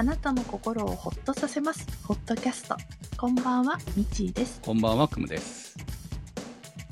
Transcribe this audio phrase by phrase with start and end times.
[0.00, 1.84] あなたの心をほっとさせます。
[2.04, 2.76] ホットキャスト。
[3.16, 4.60] こんばんは、みちーです。
[4.60, 5.76] こんばんは、くむです。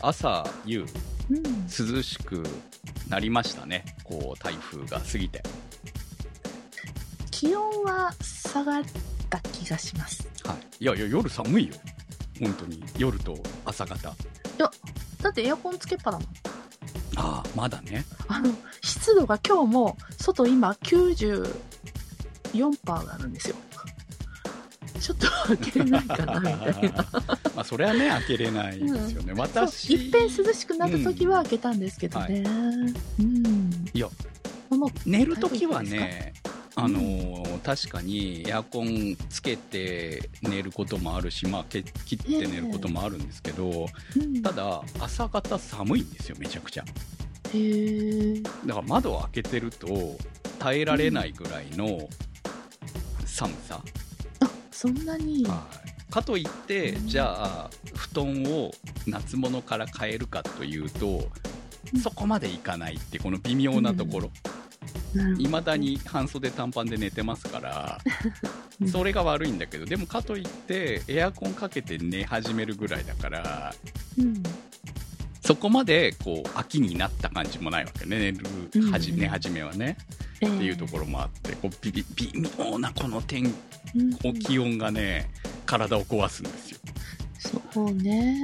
[0.00, 0.84] 朝、夕、
[1.30, 1.42] うん。
[1.68, 2.42] 涼しく
[3.08, 3.84] なりましたね。
[4.02, 5.40] こう、台風が過ぎて。
[7.30, 8.82] 気温は下がっ
[9.30, 10.28] た気がします。
[10.44, 10.56] はい。
[10.80, 11.74] いやいや、夜寒いよ。
[12.40, 12.82] 本当に。
[12.98, 14.16] 夜と朝方。
[14.58, 16.26] だってエアコンつけっぱだもん。
[17.14, 18.04] ああ、まだね。
[18.26, 20.74] あの、湿度が今日も、外今
[22.56, 23.56] 94%あるんですよ。
[25.00, 27.06] ちょっと開けれないかな、みたいな。
[27.54, 29.24] まあ、それはね、開けれないですよね。
[29.26, 29.94] そう私。
[29.94, 32.42] いっぺん涼しくなった時は開けたんですけどね。
[33.20, 33.84] うん。
[33.92, 34.08] いや、
[34.70, 36.50] この寝るときはね、か？
[36.76, 43.86] あのー確かにエアコンつけて寝ることもあるし、まあ、け切って寝ることもあるんですけど、
[44.16, 46.84] うん、ただ、朝方寒いんですよ、めちゃくちゃ。
[47.54, 50.16] へーだから窓を開けてると
[50.60, 52.08] 耐えられないぐらいの
[53.36, 53.82] 寒さ、
[54.40, 55.44] あ、そんなに？
[55.44, 55.66] は
[56.08, 56.12] い。
[56.12, 57.06] かといってうん。
[57.08, 58.70] じゃあ布団を
[59.06, 61.28] 夏物から変えるかというと
[61.92, 62.00] うん。
[62.00, 64.30] そこまでいかないってこの微妙なところ。
[65.38, 67.98] いま、未だに半袖短パンで寝てますから
[68.80, 68.88] うん。
[68.88, 73.74] それが悪いんだけどでもかといってエアコンかけて寝始めるぐらいだから
[74.18, 74.42] うん。
[75.46, 79.96] そこまでこう秋になった感じもないわけね寝るはじうん寝始めはね。
[80.00, 82.04] っっていうところもあって、こう微
[82.58, 83.50] 妙なこの天ろ、
[83.94, 85.30] うんこう気温がね、
[85.64, 86.78] 体を壊すんですよ。
[87.72, 88.42] そうね。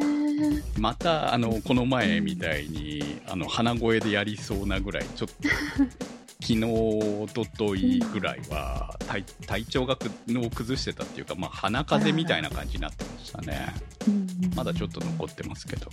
[0.78, 5.48] また、あの、この前みたいに、あの、鼻声でやりそうなぐらい、ちょっと、
[6.41, 13.75] 昨日、おとといぐらいは、体体調がくのを崩してたっていうか、まあ、鼻風邪みたいな感じになってましたね。
[14.06, 14.22] うん
[14.55, 15.91] まだちょっと残ってますけど、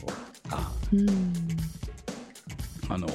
[0.49, 0.71] あ。
[0.93, 1.07] うん。
[2.89, 3.07] あの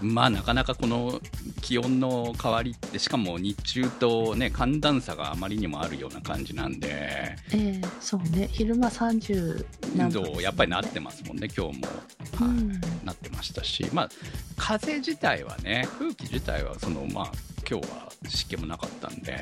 [0.00, 1.20] まあなかなかこの
[1.60, 6.88] 気温の変わりってしかも日中とね寒暖差があまりにもあるような感じなんで。
[6.90, 8.48] ええそうね。
[8.50, 9.64] 昼間30
[9.96, 10.42] 何度ね。
[10.42, 13.88] やっぱりなってますもんね今日も、はいうんなってましたし。
[13.92, 14.08] まあ
[14.56, 17.32] 風自体はね空気自体はそのまあ
[17.68, 19.38] 今日は湿気もなかったんで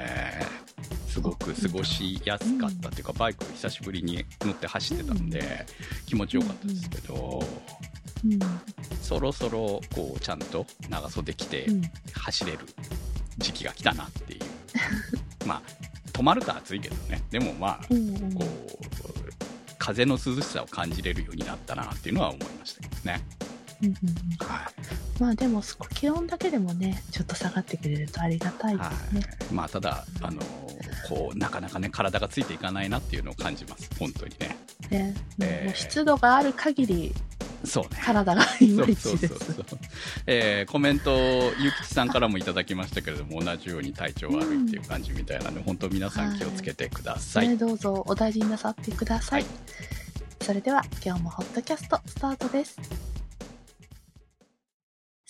[1.12, 5.66] すごく過ごしやすかったっていうか、バイク久しぶりに乗って走ってたんで、
[6.06, 7.44] 気持ちよかったですけど、
[8.24, 8.38] うん。
[9.02, 11.82] そろそろこうちゃんと長袖着て、うん。
[12.14, 12.60] 走れる
[13.36, 14.40] 時期が来たなっていう。
[15.46, 15.62] まあ
[16.12, 17.22] 止まると暑いけどね。
[17.30, 18.32] でもまあうんうん。
[18.32, 23.20] こう風の涼しさを感じれるようになったなっていうのは思いましたけどね、
[23.82, 24.70] うんうんは
[25.20, 29.20] まあでも少気温だけでもねちょっと下がってくれるとありがたいい、ですね。
[29.20, 30.40] はい、まあただあの
[31.08, 33.90] こうなかなかね体がついていかないなっていうのを感じます。
[33.98, 34.56] 本当にね。
[34.90, 35.14] ね。
[35.40, 35.64] えー。
[35.66, 37.14] もう湿度がある限り
[37.64, 38.00] そうね。
[38.02, 39.08] 体がいまいちです。
[39.10, 39.38] そうそう
[39.68, 39.78] そう、
[40.26, 41.10] えーコメント
[41.60, 49.42] ゆきちさんからもいただきましたけれども同じように体調悪いっていう感じみたいなので、本当皆さん気をつけてください、ね、どうぞお大事になさってください。
[49.42, 49.50] はい。
[50.40, 52.76] それでは今日もホットキャストスタートです。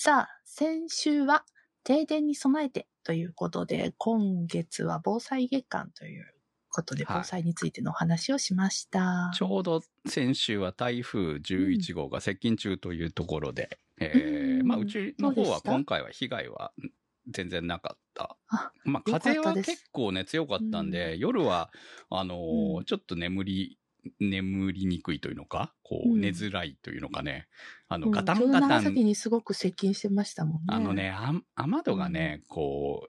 [0.05, 1.45] さあ、先週は
[1.85, 6.35] 停電に備えてということで、今月は防災月間という
[6.71, 7.17] ことで、はい。
[7.19, 9.31] 防災についてのお話をしました。
[9.33, 14.67] ちょうど先週は台風11号が接近中というところで、えーうん。
[14.67, 16.91] まあ、うちの方は今回は被害はうん
[17.31, 18.37] 全然なかった。
[18.49, 21.71] あまあ、風は結構ね、強かったんで、夜は、
[22.11, 22.85] あのーうん。
[22.85, 23.79] ちょっと眠り、
[24.21, 26.21] 眠りにくいというのか、こう、うん。
[26.21, 27.47] 寝づらいというのかね、
[27.89, 28.13] あの、うん。
[28.13, 30.61] ガタちょうどンガタン、長崎にすごく接近してましたもんね。
[30.69, 33.09] あのね、あ雨戸がね、こ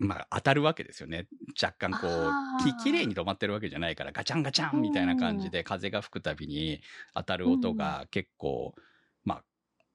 [0.00, 1.28] う、まあ、当たるわけですよね。
[1.60, 6.80] 若干こう、き、綺麗に止まってるわけじゃないから、ガチャンガチャンみたいな感じで、風が吹くたびに
[7.14, 8.74] 当たる音が結構、
[9.24, 9.44] まあ、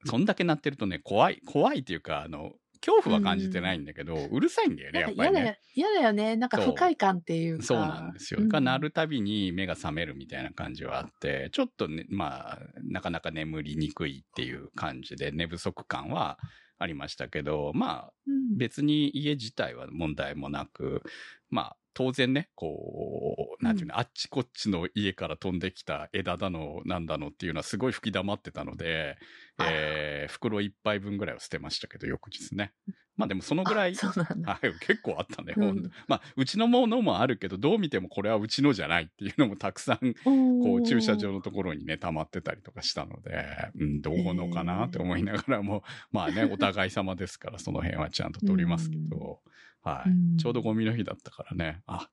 [0.06, 5.56] そんだけ鳴ってるとね、怖い、怖いっていうか、あの、恐怖は感じてないんだけど、うるさいんだよね、やっぱりね嫌だよ。
[5.76, 6.36] 嫌だよね。
[6.36, 7.66] なんか不快感っていうか。
[7.66, 8.40] そうなんですよ。
[8.42, 16.38] うんが鳴るたびに目が覚めるみたいな感じはあって、ちょっとね、まあ、なかなか眠りにくいっていう感じで寝不足感は
[16.80, 21.04] ありましたけど、まあ、うん別に家自体は問題もなく、
[21.50, 29.18] まあ、当然ね、こう、なんていうの、あっちこっちの家から飛んできた枝だの、なんだのっていうのはすごい吹き溜まってたので、
[29.60, 32.74] えー袋一杯分ぐらいを捨てましたけど、翌日ね。
[33.16, 34.60] まあでもそのぐらい、あそうなんだ。
[34.62, 35.92] はい、結構あったね、うん。
[36.08, 49.40] まあ、うちのものもあるけど、どう見てもこれはうちのじゃないっていうのもたくさん、ここう、駐車場のところにね、溜まってたりとかしたので、うん、どうのかなって思いながらも、まあね、お互い様ですから、その辺はちゃんと取りますけど、
[49.88, 50.38] はい、うん。
[50.38, 52.10] ちょうどゴミの日だったからね、あ、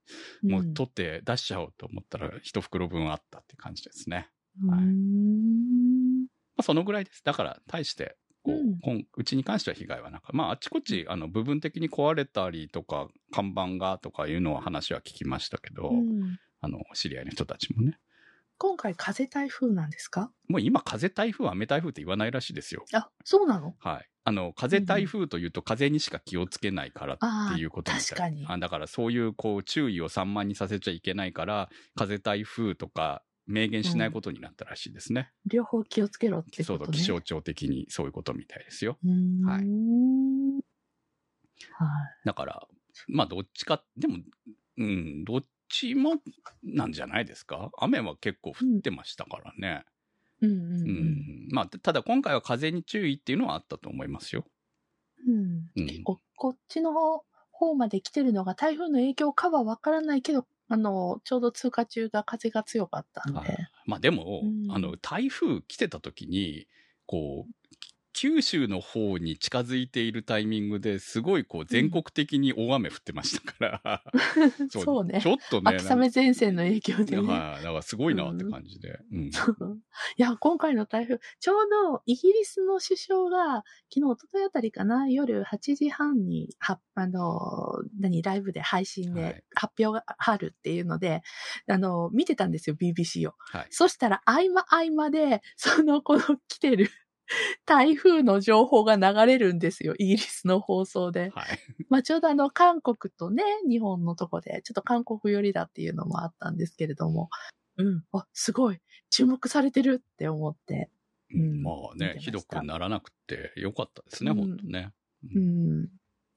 [0.47, 4.31] もう取って出しちゃおうと思ったら、一袋分あったって感じですね。
[4.63, 4.95] うはい。
[4.95, 6.27] んま
[6.59, 7.23] あ、そのぐらいです。
[7.25, 9.09] だから、大してこう、うん。
[9.17, 16.37] うちに関しては被害はなかまあ、あっちこっち、あの、部分的に壊れたりとか、看板がとかいうのは話は聞きましたけど、うん。
[16.61, 17.99] あの、知り合いの人たちもね。
[18.57, 20.31] 今回風台風なんですか？
[20.49, 22.85] もう今、風台風、雨台風って言わないらしいですよ。
[22.93, 23.75] あ、そうなの？
[23.81, 24.09] はい。
[24.25, 35.31] あの、風台風というと風にしか気をつけないからあっていうことみたい確かにあだからそういう、こう、注意を散漫にさせちゃいけないから、風台風とか明言しないことになったらしいですね。
[35.47, 36.99] 両方気をつけろってそうそう、ことね。
[36.99, 38.99] 気象庁的にそういうことみたいですよ。
[39.47, 39.65] はい
[41.71, 42.27] はい。
[42.27, 42.67] だから、
[43.09, 44.19] まあ、どっちか、でも、
[44.79, 46.15] うん、どっちも
[46.63, 47.71] なんじゃないですか？
[47.79, 49.85] 雨は結構降ってましたからね。
[50.41, 51.49] うんうんううんん。
[51.51, 54.47] まあ、ただ今回は風に注意っていうのはあったと思いますよ。
[55.27, 56.93] うんうん結構こっちの
[57.51, 63.41] 方まで来てるのが台風の影響かはわからないけど、あの、ちょうど通過中が風が強かったんで。
[63.43, 66.69] はいまあでも、うんあの、台風来てた時に、
[67.07, 67.53] こう、
[68.15, 74.03] 九州の方に近づいているタイミングですごいこう全国的に大雨降ってましたから、
[74.71, 75.77] そうねちょっとね。
[75.77, 77.27] 秋雨前線の影響でね。
[77.27, 79.01] はい、だからすごいなって感じで。
[79.13, 79.27] うん。
[79.27, 79.31] い
[80.17, 91.23] や、今回の台風、ちょうどイギリスの首相が、昨日、一昨日あたりかな、夜8時半に、は、あの、何、ライブで配信はいで発表があるっていうので、
[91.69, 93.35] あの、見てたんですよ、BBC を。
[93.39, 93.67] はい。
[93.71, 96.91] そしたら、合間合間で、その、この来てる
[97.67, 101.31] 台風の情報が流れるんですよ、イギリスの放送で。
[101.35, 101.59] はい。
[101.89, 107.31] まあ、ちょうどあの、韓国とね、日本のとこで、ちょっと韓国寄りだっていうのもあったんですけれども、
[107.77, 108.81] うん、あ、すごい、
[109.11, 110.91] 注目されてるって思って、
[111.35, 114.93] うんまあねひどくならなくてよかったですね、うん本当ね。
[115.35, 115.39] う。
[115.39, 115.83] ん。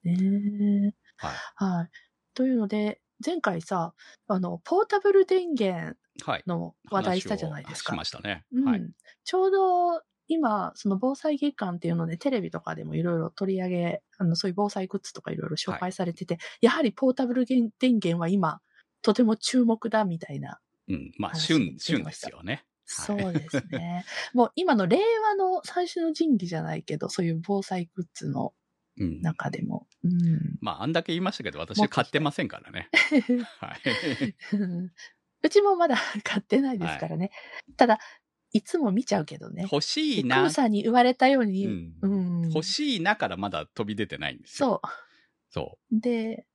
[0.03, 0.93] ねえ。
[1.17, 1.35] はい。
[1.55, 1.89] はい。
[2.33, 3.93] というので、前回さ、
[4.27, 5.95] あの、ポータブル電源
[6.25, 6.43] はい。
[6.47, 8.13] の話題したじゃないですか話をし。
[8.13, 8.45] ましたね。
[8.51, 8.81] うんはい。
[9.23, 18.59] ちょうど今、その防災月間っていうのでテレビとかでもいろいろ取り上げ、あの、そういう防災グッズとかいろいろ紹介されてて、やはりポータブル電源は今、
[19.01, 20.59] とても注目だみたいな。
[20.87, 21.11] うん。
[21.17, 22.65] まあ、話旬、旬ですよね。
[22.85, 24.05] そうですね。
[24.33, 28.53] もう今の令和の最初の神器じゃないけど、そういう防災グッズの
[28.99, 29.21] うん。
[29.21, 29.87] 中でも。
[30.03, 30.57] うん。
[30.59, 32.89] まあ、あんだけ言いましたけど、私買ってませんからね。
[33.59, 34.35] はい。
[35.43, 37.31] うちもまだ買ってないですからね。
[37.75, 37.99] ただ、
[38.57, 39.67] いつも見ちゃうけどね。
[39.71, 40.49] 欲しいクなム。
[40.49, 44.81] さんに言われたように、うんうん欲しいなからまだ飛び出てないんですよ。
[44.81, 44.89] そう。
[45.49, 46.45] そで、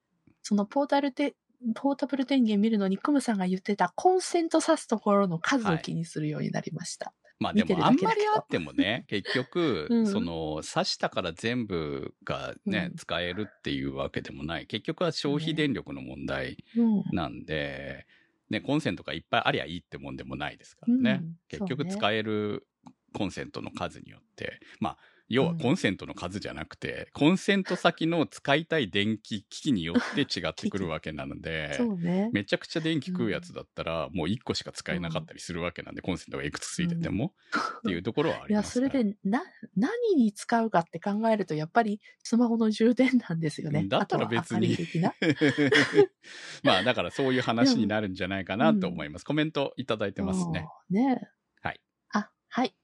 [0.43, 1.35] そのポータルで、
[1.75, 7.13] ポータブル電源見るのに、クムさんが言ってたコンセント挿すところの数を気にするようになりました。
[7.41, 7.45] う。
[7.45, 14.67] まあでもあんまりあってもね、 結局、うんその、刺したから全部がね、うん使えるっていうわけでもない。
[14.67, 17.05] 結局は消費電力の問題うん。
[17.13, 18.07] なんで、
[18.53, 21.21] ね、コンセントがいっぱいありゃいいってもんでもないですからね。
[21.23, 22.67] うん結局使える
[23.13, 24.99] コンセントの数によって、まあ、
[25.35, 32.31] 要はうんコンセントの数じゃなくて、コンセント先の使いたい電気機器によって違ってくるわけなので、そうね。
[32.33, 37.35] めちゃくちゃ電気食うやつだったら、もう1個しか使えなかったりするわけなんで、コンセントがいくつついてても、
[37.81, 39.43] っていうところはあいや、りますからそれで、な、
[39.77, 43.87] 何に使うかって考えると、やっぱりスマホの充電なんですよね。
[43.89, 44.77] だったら別に。
[46.63, 49.25] まあ、だからそういう話になるんじゃないかなと思います。
[49.25, 50.71] コメントいただいてますね。
[50.91, 50.97] うん。
[50.97, 51.21] ね
[51.63, 51.81] はい。
[52.13, 52.75] あ、はい。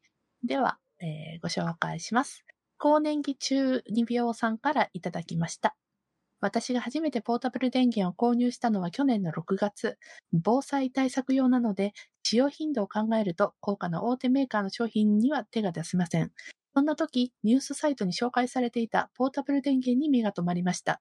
[0.45, 2.45] では、えーご紹介します。
[2.79, 5.77] 更年期中二病さんからいただきました。
[6.41, 9.99] 私が初めてポータブル電源を購入したのは去年の6月。
[10.33, 16.33] 防災対策用なので、使用頻度を考えると高価な大手メーカーの商品には手が出せません。
[16.75, 21.01] そんな時、ニュースサイトに紹介されていたポータブル電源に目が留まりました。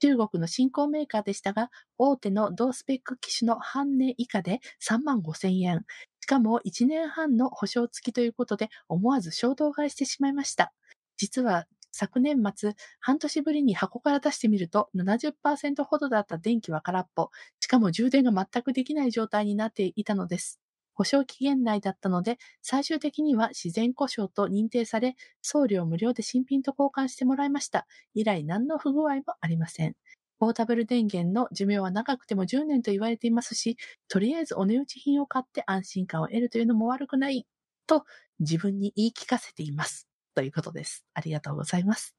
[0.00, 5.84] 中国の新興メーカーでしたが、大手の同スペック機種の半値以下で3万5千円。
[6.26, 10.72] しかも1年半の保証付きということで思わず衝動買いしてしまいました。
[11.16, 17.30] 実は昨年末、半年ぶりに箱から出してみると70%ほどだった電気は空っぽ。
[17.60, 20.60] しかも充電が全くできない状態になっていたのです。
[20.94, 27.86] 保証期限内だったので、最終的には自然故障と認定され、送料無料で新品と交換してもらいました。
[28.14, 29.94] 以来何の不具合もありません。
[30.38, 33.76] ポータブル電源の寿命は長くても10年と言われていますし、
[34.08, 37.46] とりあえずお値打ち品を買って安心感を得るというのも悪くない
[37.86, 38.04] と
[38.40, 40.08] 自分に言い聞かせています。
[40.34, 41.06] ということです。
[41.14, 42.14] ありがとうございます。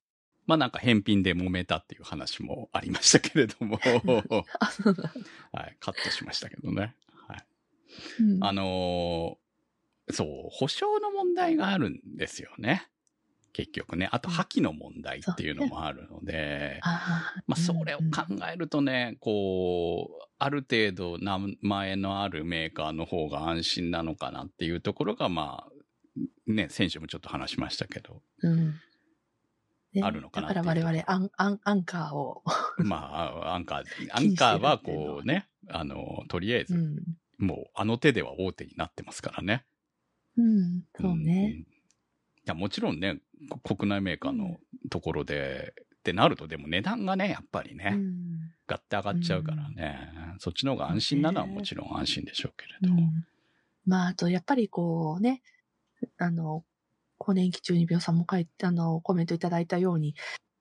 [0.45, 3.79] まあなんか返品で揉めたっていう話もありましたけれども。
[5.51, 6.95] はい、カットしましたけどね。
[7.27, 7.45] はい。
[8.21, 9.47] うんあのー
[10.09, 12.87] そう、保証の問題があるんですよね。
[13.57, 14.07] 結局ね。
[14.11, 16.79] あと、破棄の問題っていうのもあるので、
[17.47, 18.21] まあ、それをうん考
[18.53, 28.75] えるとね、こう、ある程度名前のあるメーカーの方が安心なのかなっていうところが、まあ、ね、先週もちょっと話しましたけど、うん
[29.93, 32.43] ねあるのかなだから我々アン、アン、アンカーを。
[32.77, 36.99] まあ、アンカー、アンカーはこうね、あの、とりあえず、うん。
[37.39, 39.65] もうあの手では大手になってますからね。
[40.37, 40.83] うん。
[40.99, 41.65] そううんね。
[42.47, 43.21] いや、もちろんね、こ
[43.63, 44.57] 国内メーカーの
[44.89, 48.23] ところで、ってなると、でも値段がね、やっぱりね、うん。
[48.65, 52.93] ガッて上がっちゃうからね、そっちの方が安心なのはもちろん安心でしょうけれど。
[52.93, 53.25] うん。
[53.85, 55.41] まあ、あと、やっぱりこうね、
[56.17, 56.63] あの、
[57.17, 60.15] 更年期中に病さんも書いて、あの、コメントいただいたように、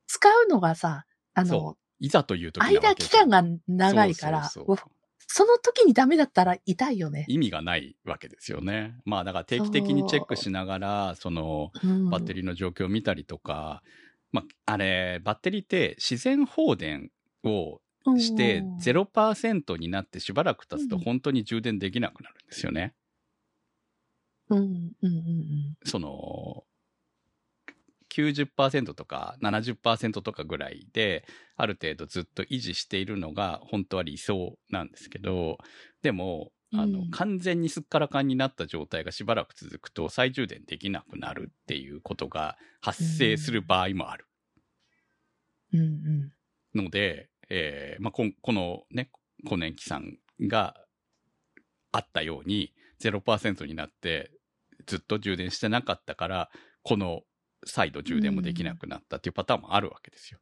[0.07, 1.05] 使うのがさ、
[1.35, 4.96] あのそ、いざという時間が長いから、そうそうそう
[5.27, 7.25] その時にダメだったら痛いよね。
[7.29, 8.97] 意味がないわけですよね。
[9.05, 13.83] まあだから定期的にチェックしながら、そのうんバッテリーの状況を見たりとか、
[14.33, 17.11] まああれ、バッテリーって自然放電
[17.43, 17.81] を
[18.19, 22.95] してうん0%になってしばらく経つとうん本当に充電できなくなるんですよね。
[24.49, 26.65] うん、うん、うん、その、
[28.17, 35.59] 90%とか70%とかぐらいで、ある程度ずっと維持しているのが本当は理想なんですけど、
[36.03, 44.27] でも、あの、うん完全にすっからかんになった状態がしばらく続くと再充電できなくなるっていうことが発生する場合もある。
[45.73, 45.81] うん。
[45.81, 49.11] うん、ので、えーまあ、こんこのね、
[49.47, 50.75] 更年期さんが
[51.93, 54.33] あったように0%になって
[54.87, 56.51] ずっと充電してなかったから、
[56.83, 57.23] この
[57.65, 60.39] 再度充電もできなくなったっていうパターンもあるわけですよ。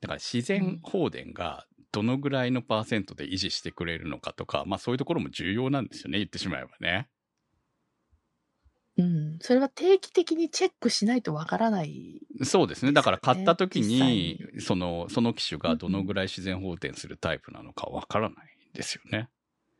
[0.00, 7.08] だから自然放電がどのぐらいのパーセントで維持してくれるのかとか、まあそういうところも重要なんですよね、言ってしまえばね。
[7.10, 7.18] うん。
[8.98, 9.38] うん。
[9.40, 12.20] それは定期的にチェックしないとわからない。
[12.42, 12.92] そうですね。
[12.92, 19.28] だから買った時実際に、その、その機種がどのぐらい自然放電するタイプなのかわからないですよね。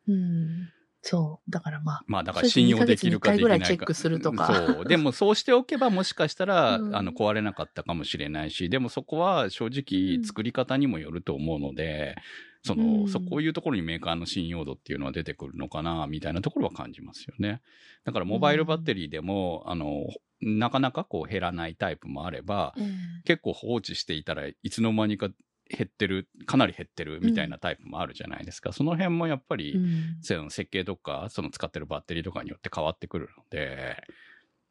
[0.06, 0.72] うん。
[1.02, 1.50] そう。
[1.50, 3.66] だからまあ、まあだから信用できるかできないか。
[3.66, 4.84] チェックするとかそう。
[4.84, 12.16] でもそうしておけばもしかしたら、うんあの壊れなかったかもしれないし、でもそこは正直作り方にもよると思うので、
[12.64, 17.62] その、うんそこういうところにメーカーの信用度っていうのは出てくるのかな、みたいなところは感じますよね。
[18.04, 20.06] だからモバイルバッテリーでも、あの、
[20.40, 25.28] なかなかこう減らないタイプもあれば、うん結構放置していたらいつの間にか
[25.68, 28.72] 減ってる、かなり減ってるみたいなタイプもあるじゃないですか。
[28.72, 34.02] その辺もやっぱり、うんその設計とか、その使ってるバッテリーとかによって変わってくるので、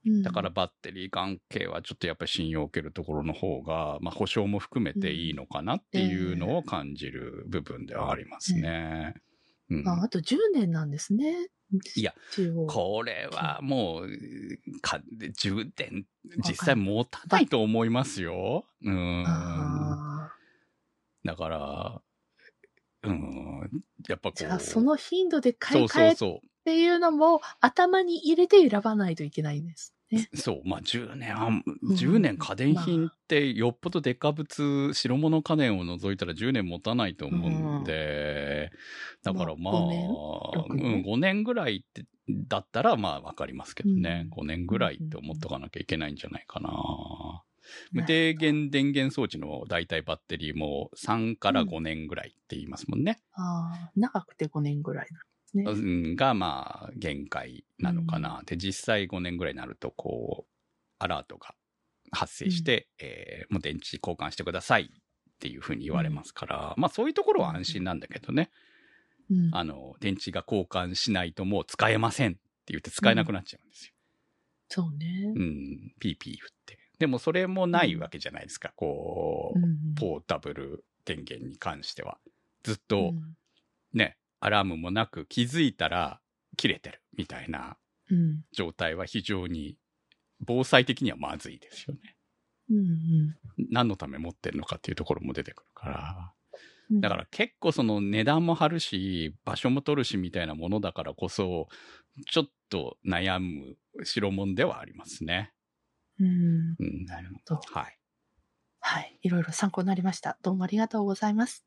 [0.05, 9.15] うんだからバッテリー関係はちょっとやっぱり信用を受けるところの方が、まあ保証も含めていいのかなっていうのを感じる部分ではありますね。
[9.69, 11.49] うんああと10年なんですね。
[11.95, 12.13] いや、
[12.67, 15.01] これはもう、か
[15.37, 16.05] 充電、
[16.47, 18.65] 実際持たないと思いますよ。
[18.81, 19.25] うん。
[21.25, 22.01] あだから、
[23.03, 23.69] うん、
[24.07, 24.37] やっぱこう。
[24.37, 26.15] ーじゃあ、その頻度で買いう替えっ。
[26.67, 30.29] ていうのも頭に入れて選ばないといけないんですね。
[30.35, 38.71] そう、まあ10年、あんうん10年家電品ってよっぽどデカ物、白物家電を除いたら10年持たないと思うんで、
[39.23, 46.69] だからまあ、まあ5年？6うん、年5年ぐらいって、だったらまあわかりますけどね、うん5年ぐらいって思っとかなきゃいけないんじゃないかな。
[47.91, 53.19] 無低減電源装置の大体バッテリーも3から5年ぐらいって言いますもんね。
[53.33, 55.63] ああ、長くて5年ぐらいなんですね。
[55.65, 58.41] うんが、まあ、限界なのかな。
[58.45, 60.51] で、実際5年ぐらいになると、こう、
[60.99, 61.55] アラートが
[62.11, 68.49] 発生して、えーもう電池交換してくださいっていうふうに言われますから、まあそういうところは安心なんだけどね。
[69.29, 73.93] うんあの、電池が交換しないともう使えませんって言って使えなくなっちゃうんですよ。
[74.69, 75.39] そうねう。
[75.39, 76.79] ん、ピーピー振って。
[76.99, 78.73] でもそれもないわけじゃないですか。
[78.75, 82.19] こう、うんポータブル電源に関しては。
[82.63, 83.35] ずっうとん
[83.93, 86.19] ね、アラームもなく気づいたら
[86.55, 87.77] 切れてるみたいな
[88.11, 89.77] うん状態は非常に
[90.39, 92.15] 防災的にはまずいですよね。
[92.69, 93.35] うん
[93.71, 96.33] 何のため持ってるのかっていうところも出てくるから。
[96.89, 101.67] うんだから結構その値段も張るし、場所も取るしみたいなものだからこそ、
[102.31, 103.75] ちょっと悩む
[104.05, 105.51] 代物ではありますね。
[106.19, 106.77] うんうん。
[107.05, 107.55] なるほど。
[107.73, 107.99] はい。
[108.79, 109.19] はい。
[109.21, 110.37] いろいろ参考になりました。
[110.41, 111.65] どうもありがとうございます。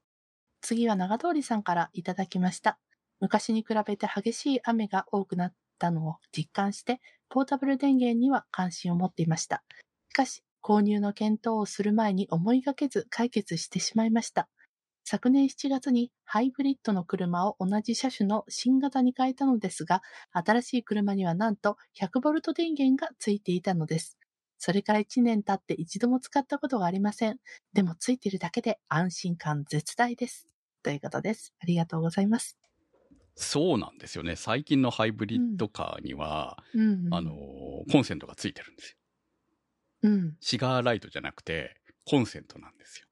[0.63, 2.79] 次は長通りさんからいただきました。
[3.21, 9.65] 昔に比べて激しい雨が多くなったのを実感して、ポータブル電源には関心を持っていました。
[10.11, 14.49] しかし、購入の検討をする前に思いがけず解決してしまいました。
[15.05, 20.03] 昨年7月にハイブリッドの車を同じ車種の新型に変えたのですが、
[20.33, 24.20] 新しい車にはなんと 100V 電源がついていたのです。
[24.63, 27.39] それから1年経って一度も使ったことがありません。
[27.73, 30.49] でもついてるだけで安心感絶大です。
[30.83, 31.55] ということです。
[31.61, 32.59] ありがとうございます。
[33.37, 34.37] そうなんですよね。
[34.37, 37.33] 最近のハイブリッドカーには、うん、あの、
[37.91, 38.97] コンセントがついてるんですよ。
[40.03, 40.37] うん。
[40.41, 43.07] シガーライトじゃなくて、コンセントなんですよ。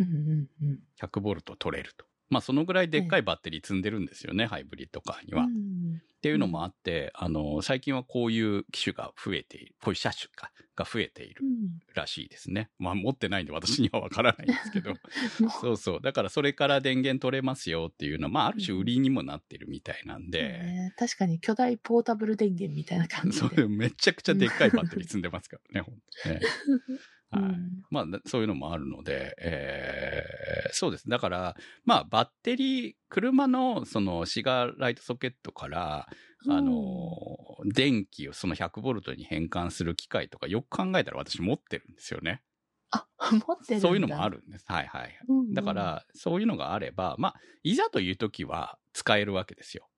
[0.00, 0.78] うんうんうん。
[1.00, 2.04] 100ボルト取れると。
[2.34, 5.44] まあ、そのぐらいでっかいバッテリー積んでるんですよね、ハイブリッドカーには。
[5.44, 12.70] っうんていうのもあって、あの、最近はこういう機種が増えている、こういう車種か、が増えているうんらしいですね。
[12.78, 14.92] まあ、持ってないんで私にはわからないんですけど。
[14.92, 14.96] も
[15.60, 16.00] そうそう。
[16.00, 23.56] だからそれから電源取れますよっていうのは、まあ、ある種売りにもなってるみたいなんうで、ね確かに巨大ポータブル電源みたいな感じそで。
[23.58, 25.86] れめちゃくちゃでっかいバッテリー積んでますからね、
[26.24, 26.40] ね。
[27.30, 27.42] はい。
[27.42, 31.08] うんまあ、なそういうのもあるので、えーそうです。
[31.08, 36.08] だから、まあ、バッテリー、車のそのシガーライトソケットから、
[36.48, 36.76] あの、
[37.64, 42.42] 電気をその100ボルトに変換する機械とかよく考えたら私持ってるんですよね。
[42.90, 43.80] あ、 持ってるんだ。
[43.80, 44.64] そういうのもあるんです。
[44.66, 45.18] はいはい。
[45.28, 45.54] うんうん。
[45.54, 49.88] だから、そういうのがあれば、まあ、いざという時は使えるわけですよ。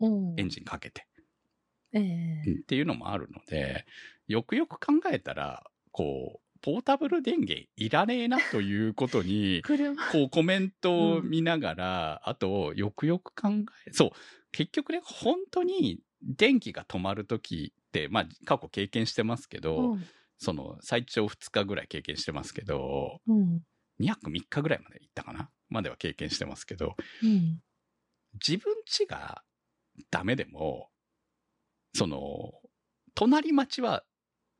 [0.00, 1.06] うん、エンジンかけて。
[1.92, 3.86] ええうんっていうのもあるので、
[4.26, 9.94] よくよく考えたら、こう、ポータブル電源いらねえなということに、 車。
[10.10, 13.48] こうコメントを見ながら、あと、よくよく考
[13.86, 14.10] え、そう、
[14.52, 20.04] 結局ね、本当に電気が止まるときって、まあ、過去経験してますけど、うん
[20.38, 23.64] その、最長2日ぐらい経験してますけど、うん。
[24.00, 25.50] 2泊3日ぐらいまで行ったかな？
[25.68, 27.62] までは経験してますけど、うん。
[28.34, 29.42] 自分家が
[30.10, 30.90] ダメでも、
[31.94, 32.52] その、
[33.14, 34.04] 隣町は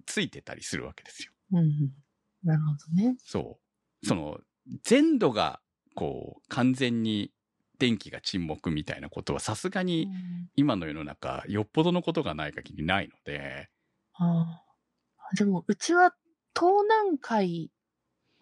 [0.07, 1.33] ついてたりするわけですよ。
[1.53, 1.95] うん。
[2.43, 3.19] なるほどね。
[3.25, 3.59] そ
[4.03, 4.07] う。
[4.07, 4.41] その、
[4.83, 5.61] 全土が、
[5.95, 7.33] こう、完全に
[7.79, 13.71] 電気が沈黙みたいなことはさすがうにん今の世の中、よっぽどのことがない限りないので、
[14.15, 14.63] あ
[15.19, 16.17] あでも、うちは
[16.57, 17.73] 東南海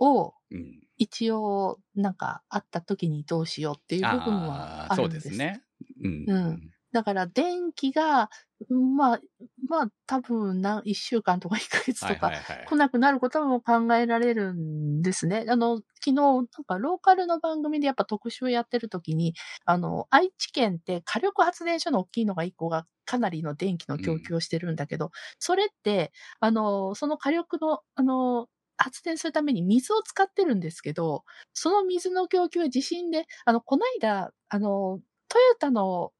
[0.00, 0.84] をうん。
[0.98, 5.28] 一応、なんか、あった時にどうしようっていう部分はああ、そうんです。
[5.28, 5.64] ですね。
[6.02, 6.28] うん。
[6.28, 8.30] うんだから、電気が、
[8.70, 9.20] まあ、
[9.68, 12.76] まあ、多分な、一週間とか一ヶ月とか来。
[12.76, 15.44] なくなることも考えられるんですね。
[15.48, 36.12] あの、昨日、なんかローカルの番組でやっぱ特集やってる時に、あの、愛知県って火力発電所の大きいのが一個がかなりの電気の供給をしてるんだけど、それって、あの、その火力の、あの、発電するために水を使ってるんですけど、その水の供給は地震で、あの、こないだ、あの、トヨタの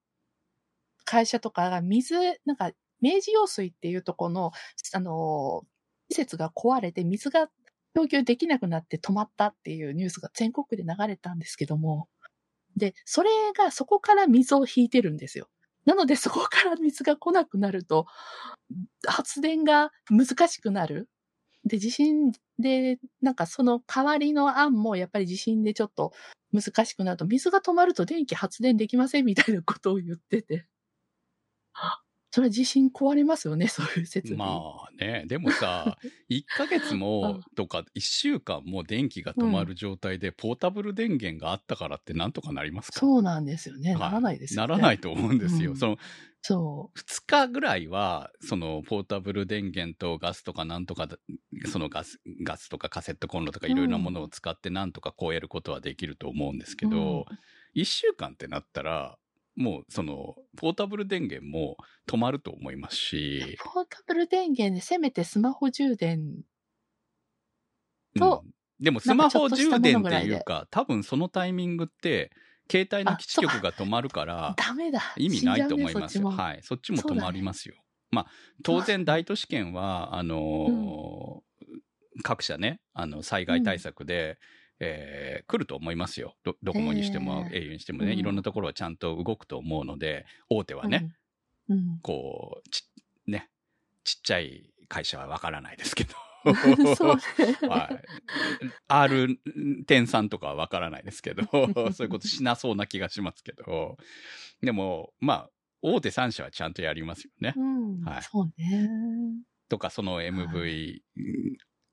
[1.04, 2.14] 会社とかが水、
[2.44, 4.52] なんか、明治用水っていうとこの、
[4.94, 5.62] あの、
[6.10, 7.48] 施設が壊れて水が
[7.94, 12.08] 供給できなくなって止まったっていうニュースが全国で流れたんですけども、
[12.76, 15.48] で、それがそこから水を引いてるんですよ。
[15.86, 18.06] なのでそこから水が来なくなると、
[19.06, 21.08] 発電が難しくなる。
[21.66, 26.12] で、地震で、なんかその代わりの案もやっぱり地震でちょっと
[26.52, 30.66] 難しくなると、水が止まると電気発電できませんみたいなことを言ってて。
[32.30, 34.44] それは地震壊れますよね、そういう設備。
[34.44, 42.98] まあね、でもさ、 1ヶ月もとか1週間も電気が止まる状態で、ポータブル電源があったからってなんとかなりますか？
[42.98, 43.92] そうなんですよね。
[43.94, 44.66] はいならないですよね。
[44.66, 45.70] ならないと思うんですよ。
[45.70, 45.98] うんその
[46.46, 51.16] そ2日ぐらいは、そのポータブル電源とガスとかなんとかだ、
[51.66, 57.24] そのガス、ガスとかカセットコンロとかいろいろなものを使ってなんとか超えることはできると思うんですけど、
[57.74, 59.16] 1週間ってなったら、
[59.56, 61.76] もうその、ポータブル電源も
[62.08, 62.96] 止まると思いますう。
[62.96, 66.42] し、ポータブル電源でせめてスマホ充電
[68.18, 72.32] とうんでもスマホ充電っていうか、多分そのタイミングって、
[72.70, 75.00] 携帯の基地局が止まるから、ダメだ。
[75.16, 76.28] 意味ないと思いますよ。
[76.28, 76.60] はい。
[76.62, 77.76] そっちも止まりますよ。
[78.10, 78.26] まあ、
[78.62, 81.44] 当然大都市圏は、あのー
[82.22, 84.38] 各社ね、あの、災害対策で、
[84.80, 86.36] えー来ると思いますよ。
[86.42, 91.14] ドドコモにしても、え au にしてもね、うんいろんなところはちゃんと動くと思うので、大手はね、
[91.68, 91.98] うん。
[92.02, 92.84] こう、ち、
[93.26, 93.50] ね、
[94.04, 96.14] ちっちゃい会社はわからないですけど。
[96.44, 98.04] はい。
[98.88, 99.38] R
[99.86, 101.44] 点3とかはわからないですけど、
[101.92, 103.96] そういうことしなそうな気がしますけど、
[104.60, 107.54] でも、まあ、大手3社はちゃんとやりますよね。
[107.56, 108.00] うん。
[108.02, 108.90] はいそうね。
[109.68, 111.00] とか、その MV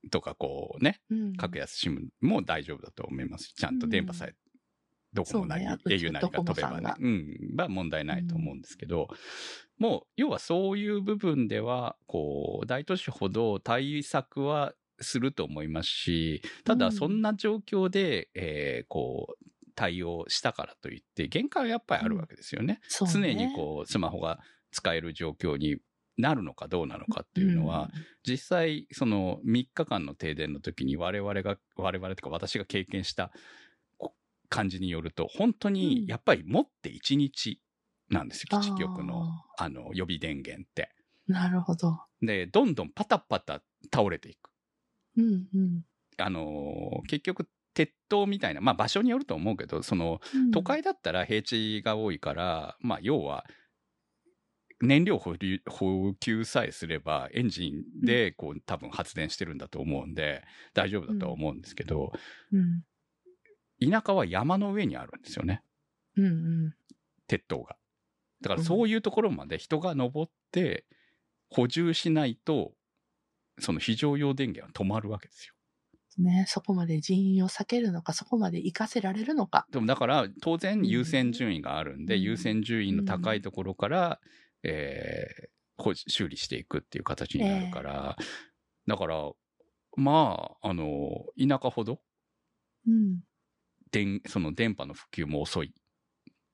[0.09, 1.35] とかこうね、うん。
[1.35, 4.35] 格安 SIM も大丈夫だと思いますし、ちゃんと電波さえ、
[5.13, 5.77] どこもなり、ね。
[5.85, 6.93] au なりが飛べばね。
[6.99, 9.09] うん、は問題ないと思うんですけど、
[9.77, 16.91] もう、要はそういう部分では、こう、大都市ほど対策はすると思いますし、ただうん。
[16.93, 22.79] そんな状況で、えーこう、対応したからといって、限界はやっぱりあるわけですよね。
[22.89, 24.39] 常にこう、スマホが
[24.71, 25.77] 使える状況に
[26.17, 27.89] なるのかどうなのかっていうのは、、
[28.28, 33.32] 実際、その3日間の停電の時に我々が、我々とか私が経験した
[33.97, 34.13] こ
[34.50, 37.62] 感じによると、本当にやっぱり持って1日
[38.10, 39.26] なんですよ、基地局の、
[39.58, 40.89] あの、予備電源って。
[40.95, 41.97] うんなるほど。
[42.21, 43.62] で、どんどんパタパタ
[43.93, 44.50] 倒れていく。
[45.17, 45.86] うんうん。
[46.17, 53.45] あのー結局、鉄塔みたいな、まあ場所によると思うけど、その、うん都会だったら平地が多いから、まあ要は、
[54.82, 55.36] 燃料補
[56.20, 62.12] 給さえすればエンジンでこう多分発電してるんだと思うんで大丈夫だとは思うんですけど、
[62.52, 62.84] うん。
[63.82, 65.63] 田舎は山の上にあるんですよね、
[66.17, 66.76] うんうん。
[67.28, 67.76] 鉄塔が。
[68.41, 70.86] だからそういうところまで人が登って
[71.50, 72.74] 補充しないと、
[73.60, 75.54] その非常用電源は止まるわけですよ。
[76.17, 79.65] ね、そこまで人員を避けるのか、そこまで活かせられるのか。
[79.72, 84.20] でもだから当然優先順位があるんで、うん優先順位の高いところから、
[84.63, 85.52] えー
[85.95, 88.15] 修理していくっていう形になるから、
[88.86, 89.32] だから、
[89.95, 92.00] まあ、あの、田舎ほど
[92.88, 93.19] うん。
[93.91, 95.74] 電、その電波の普及も遅い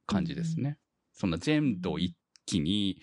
[0.05, 0.77] 感じですね。
[1.11, 2.15] そんな全土一
[2.45, 3.01] 気に、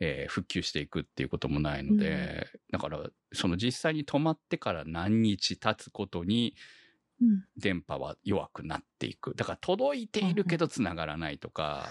[0.00, 6.54] えー復旧していくっていうこともないので、だから、その実際に止まってから何日経つことに、
[7.20, 7.44] うん。
[7.56, 9.34] 電波は弱くなっていく。
[9.34, 11.86] だから届いているけど繋がらないとか、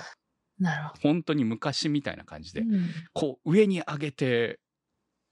[0.60, 2.90] なるほ本当に昔みたいな感じでど。、うん。
[3.14, 4.60] こう上に上げて、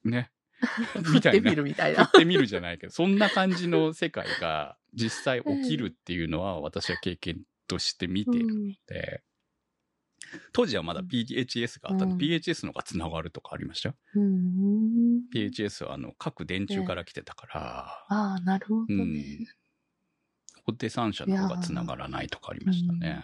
[0.03, 0.31] ね、
[1.03, 2.05] 振ってみるみたいな。
[2.05, 9.23] 振ってみるじゃないけど、そんな感じの世界が実際起きるっていうのは私は経験として見ているので、
[10.53, 13.95] 当時はまだ PHS があったんで、うん PHS のが繋がるとかありましたよ。
[14.15, 15.21] うん。
[15.33, 19.47] PHS はあの各電柱から来てたから、ああ、なるほどうんね。。
[20.67, 23.23] 大手3社の方が繋がらないとかありましたね。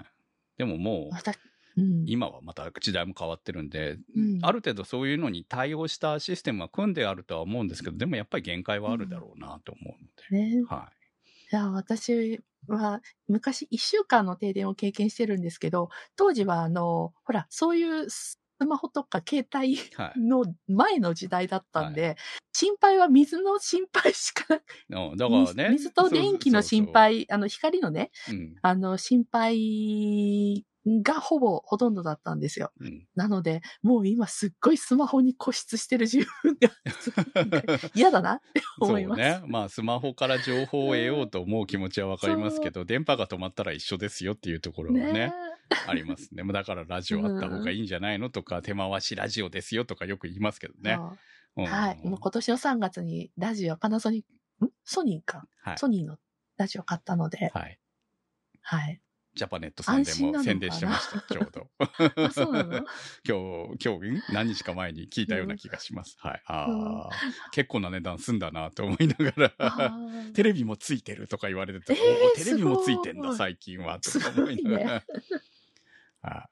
[0.57, 1.37] でももう、私
[1.77, 2.03] うん。
[2.07, 10.55] 今はまた時代も変わってるんで、うんある程度そういうのに対応したシステムは組んであるとは思うんですけど、でもやっぱり限界はあるだろうなと思うので。
[10.57, 10.63] ね。
[10.67, 11.01] はい
[11.51, 19.77] や、私は昔1週間の停電を経験してるんですけど、当時はあの、ほら、そういうスマホとか携帯い。
[19.95, 20.19] はい。
[20.19, 22.15] の前の時代だったんで、
[22.53, 25.69] 心配は水の心配しか だからね。
[25.71, 28.55] 水と電気の心配、あの、光のね、そうそうそう。
[28.61, 32.71] あの、心配がほぼ、ほとんどだったんですよ。
[32.79, 32.87] うん。
[32.87, 33.07] うん。
[33.15, 39.21] なので、もう今すっごいスマホに固執してる自分が 嫌だなって思います。
[39.21, 39.47] そうね。
[39.47, 45.33] まあ、スマホから情報を得ようと思う気持ちはわかりますけど、電波が止まったら一緒ですよっていうところはね、ね
[45.87, 46.43] ありますね。
[46.43, 50.93] まあだからラジオあった方がいいんじゃないのとか、手回しラジオですよとかよく言いますけどね。
[50.93, 51.17] うん
[51.55, 52.07] はい。
[52.07, 54.23] もう今年の3月にラジオ、パナソニッ
[54.59, 55.45] ク、んソニーか。
[55.61, 55.77] はい。
[55.77, 56.17] ソニーの
[56.57, 57.79] ラジオ買ったので、はい。
[58.61, 59.01] はい。
[59.33, 61.67] ジャパネットさんでも宣伝してました、ちょうど。
[62.25, 62.85] あ、そうなの？
[63.25, 66.17] 今日、今日、ん何日か前に聞いたような気がします。
[66.19, 66.41] はい。
[66.45, 67.09] ああ、
[67.51, 70.33] 結構な値段すんだなと思いながあら、ー。
[70.35, 74.79] テレビもついてるとか言われてて、えーテレビもついてんだ、最近は、とか思いなが
[76.23, 76.49] ら。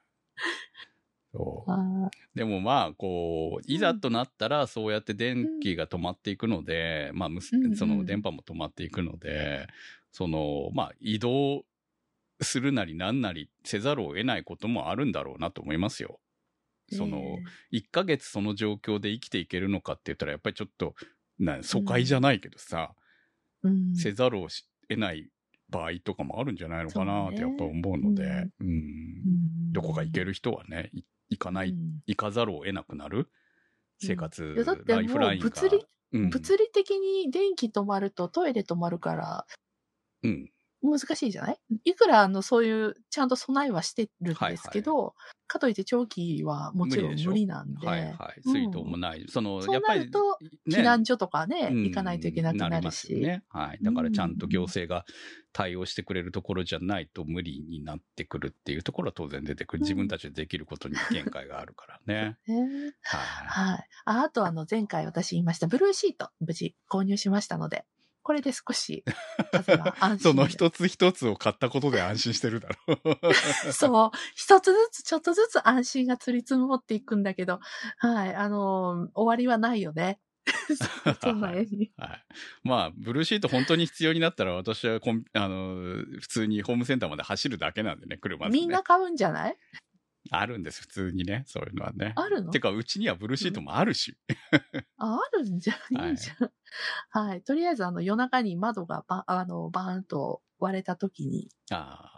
[2.34, 7.30] でもまあ、こう、いざとなったら、そうやって電気が止まっていくので、まあ
[7.76, 9.68] その電波も止まっていくので、
[10.12, 11.66] その、まあ、移動
[12.42, 16.20] するなりなんなりせざるを得ないこともあるんだろうなと思いますよ。
[16.92, 20.96] その、ね1ヶ月その状況で生きていけるのかって言ったら、やっぱりちょっと、
[21.38, 22.96] な疎開じゃないけどさ、
[23.64, 23.96] うん。
[23.96, 25.30] せざるをし得ない
[25.70, 28.24] 場合とかもあるんじゃないのかなってやっぱ思うので、
[28.60, 28.68] うん。
[28.68, 29.74] うん。
[29.74, 32.02] どこか行ける人はね、い行かない、うん。
[32.08, 33.30] 行かざるを得なくなる
[34.00, 35.50] 生活、ライフラインが。
[35.50, 36.30] 物理うん。
[36.32, 39.46] 物理的に電気止まるとトイレ止まるから。
[40.24, 40.52] うん。
[40.82, 41.60] 難しいじゃない？
[41.84, 45.14] いくらあのそういうちゃんと備えはしてるんですけど、
[45.48, 48.42] かといって長期はもちろん無理なんで、はいはい。
[48.46, 49.26] うん水筒もない。
[49.28, 50.10] その、そうやっぱり、
[50.70, 53.22] 避難所とかね、うん行かないといけなくなりまするし。
[53.22, 53.44] よね。
[53.50, 53.80] はい。
[53.82, 55.06] だからちゃんと行政が
[55.52, 59.80] 対応してくれるところじゃないと無理になってくるっていうところは当然出てくる。
[59.82, 62.38] うん自分たちでできることに限界があるからね。
[62.48, 63.74] ねはい。
[63.74, 63.88] はい。
[64.06, 67.86] ああとあの前回私言いましたブルーシート無事購入しましたので、
[68.24, 69.04] これで少し
[69.52, 73.34] 風が安心その一つ一つを買ったことで安心してるだろう。
[73.74, 74.12] そう。
[74.36, 77.60] 一つずつ、ちょっとずつ安心が積り積もっていくんだけど、
[77.98, 78.36] はい。
[78.36, 80.20] あのー終わりはないよね。
[81.22, 81.92] そんな絵に。
[81.98, 82.26] はい。
[82.64, 85.76] まあ、ブルーシート本当に必要になったら私はコン、あの、
[86.20, 88.60] 普通にホームセンターまで走るだけなんでね、車で、ね。
[88.60, 89.58] みんな買うんじゃない？
[90.32, 91.44] あるんです、普通にね。
[91.48, 92.14] そういうのはね。
[92.16, 92.52] あるの？
[92.52, 94.18] てか、うちにはブルーシートもあるし。
[94.98, 96.52] あ、あるんじゃはいいいじゃん。
[97.10, 97.42] はい。
[97.42, 101.50] とりあえず、あの、夜中に窓がば、あの、バーンと割れた時に。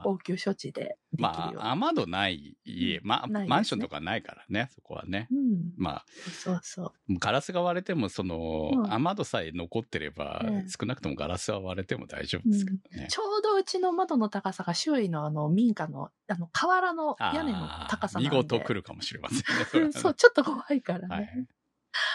[0.05, 1.55] 応急処置でできるように。
[1.55, 5.27] まあ、雨戸ない家、まねマンションとかないからね、そこはね。
[5.31, 5.73] うん。
[5.77, 6.05] まあ、
[6.43, 7.19] そうそう。
[7.19, 13.07] ガラスが割れても、その、うん雨戸さえ残ってれば、うん少なくともガラスは割れても大丈夫ですけどね。
[13.09, 18.35] ちょうどうちの窓の高さが周囲のあの民家の、あの、瓦の屋根の高さなんで。
[18.35, 19.43] 見事来るかもしれませんね。
[19.65, 21.15] そねそう、ちょっと怖いからね。
[21.15, 21.47] はい。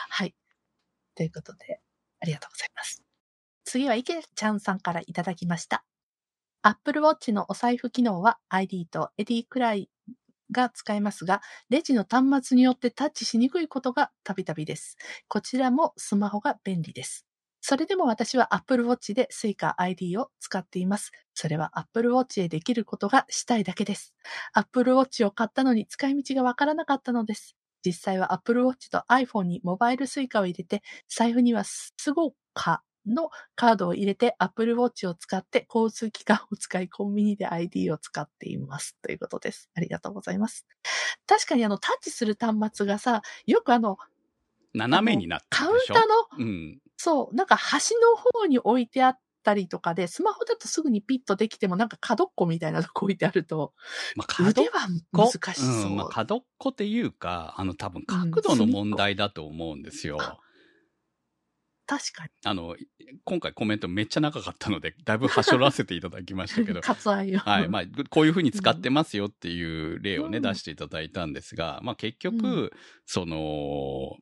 [0.08, 0.34] はい。
[1.14, 1.80] ということで、
[2.20, 3.02] ありがとうございます。
[3.64, 5.84] 次は池ちゃんさんからいただきました。
[6.62, 9.88] Apple Watch のお財布機能は ID と AD くらい
[10.50, 14.96] が使えますが、レジの端末によってタッチしにくいことがたびたびです。
[15.28, 17.26] こちらもスマホが便利です。
[17.60, 21.10] それでも私は Apple Watch で Suica ID を使っています。
[21.34, 24.14] それは Apple Watch でできることがしたいだけです。
[24.52, 27.56] Apple Watch を買ったのに使い道がわからなかったのです。
[27.84, 38.96] 実際は Apple Watch と iPhone にモバイル Suica を入れて、財布にはスゴカのカードを入れて Apple Watch を使って交通機関を使いコンビニで ID を使っています。
[39.02, 39.70] ということです。
[39.74, 40.66] ありがとうございます。
[41.26, 43.98] 確かにあのタッチする端末がさ、よくあの
[44.74, 46.02] 斜めになってカウンターの
[46.38, 46.78] うん。
[46.96, 53.72] そう、なんか端の方に置いてあったりとかで、スマホだとすぐにピッとできてもなんか角っこみたいなとこ置いてあると、
[54.16, 55.90] まあ、腕は難しそう。
[55.90, 60.18] うん、まあ、角っこっていうか、あの、多分角度の問題だと思うんですよ。
[60.20, 60.38] あ
[61.86, 62.30] 確かに。
[62.44, 62.76] あの、
[63.24, 67.38] 今回コメントめっちゃ長かったので、だいぶはしょらせていただきましたけど、 割愛を。
[67.38, 67.68] はい。
[67.68, 72.70] まあ、こういうふうに使ってますよっていう例をね、うん出していただいたんですが、まあ結局、うん
[73.04, 74.16] その、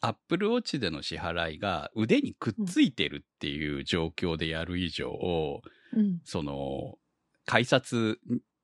[0.00, 6.20] アップルウォッチでの支払いが腕にくっついてるっていう状況でやる以上、うん。
[6.24, 6.96] その、
[7.44, 8.18] 改札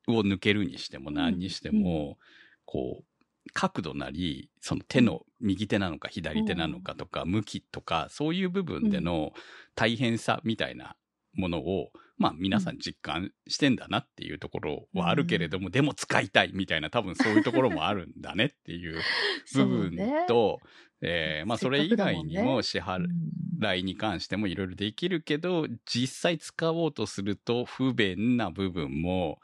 [0.07, 2.19] を抜けるにしても何にしても、
[2.65, 3.16] こう、
[3.53, 9.33] 角度なり、その手の右手なのか左手なのかとか、向きとか、そういう部分での
[9.75, 10.97] 大変さみたいな
[11.35, 19.01] ものを、まあ皆さん実感してんだなっていうところはあるけれども、でも使いたいみたいな多分そういうところもあるんだねっていう
[19.55, 20.61] 部分と、
[21.03, 23.11] えーまあそれ以外にも支払うん。
[23.59, 29.39] 来に関してもいろいろできるけど、実際使おうとすると不便な部分も、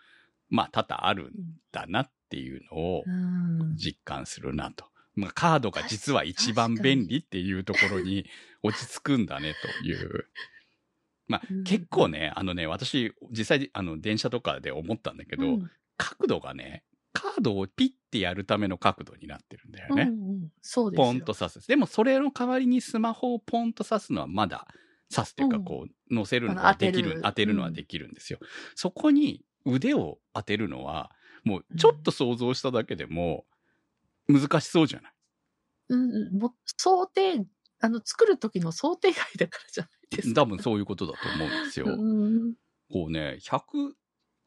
[0.48, 1.32] まあ多々あるん
[1.70, 4.86] だなっていうのをうん実感するなと。
[5.14, 8.24] まあカードが実は一番便利っていうところに
[8.62, 10.26] 落ち着くんだねという。
[11.28, 20.04] まあうん結構ね、あのね、私実際あの電車とかで思ったんだけど、うん角度がね、カードをピッてやるための角度になってるんだよね。
[20.04, 21.04] うんうんそうですよ。
[21.06, 21.68] ポンと刺す。
[21.68, 24.66] でもそれの代わりにスマホをポンと刺すのはまだ
[25.14, 28.40] 刺すというか、うんこう、乗せるのはできる当てるのはできるんですよ。
[28.74, 31.12] そこに腕を当てるのは、
[31.44, 33.44] もうちょっと想像しただけでも
[34.28, 35.12] 難しそうじゃない、
[35.90, 37.44] うんうん、もう想定、
[37.80, 40.42] あの、作る時の想定外だからじゃないですか。
[40.42, 41.86] 多分そういうことだと思うんですよ。
[41.86, 42.54] うん
[42.92, 43.60] こうね、100、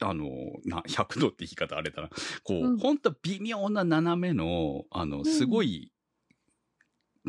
[0.02, 0.30] あの、
[0.66, 2.10] な、100度って言い方あれだな。
[2.44, 5.92] こう、うんほんと微妙な斜めの、あの、んすごい、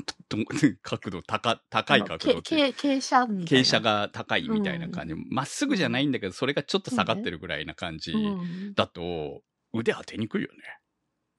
[0.05, 0.44] とと
[0.83, 3.44] 角度、高、高い角度傾斜。
[3.44, 5.14] 傾斜が高いみたいな感じ。
[5.31, 10.57] ま、っすぐじゃないんだけど、それがちょっと下がってるぐらいな感じうんだと、腕当てにくいよね。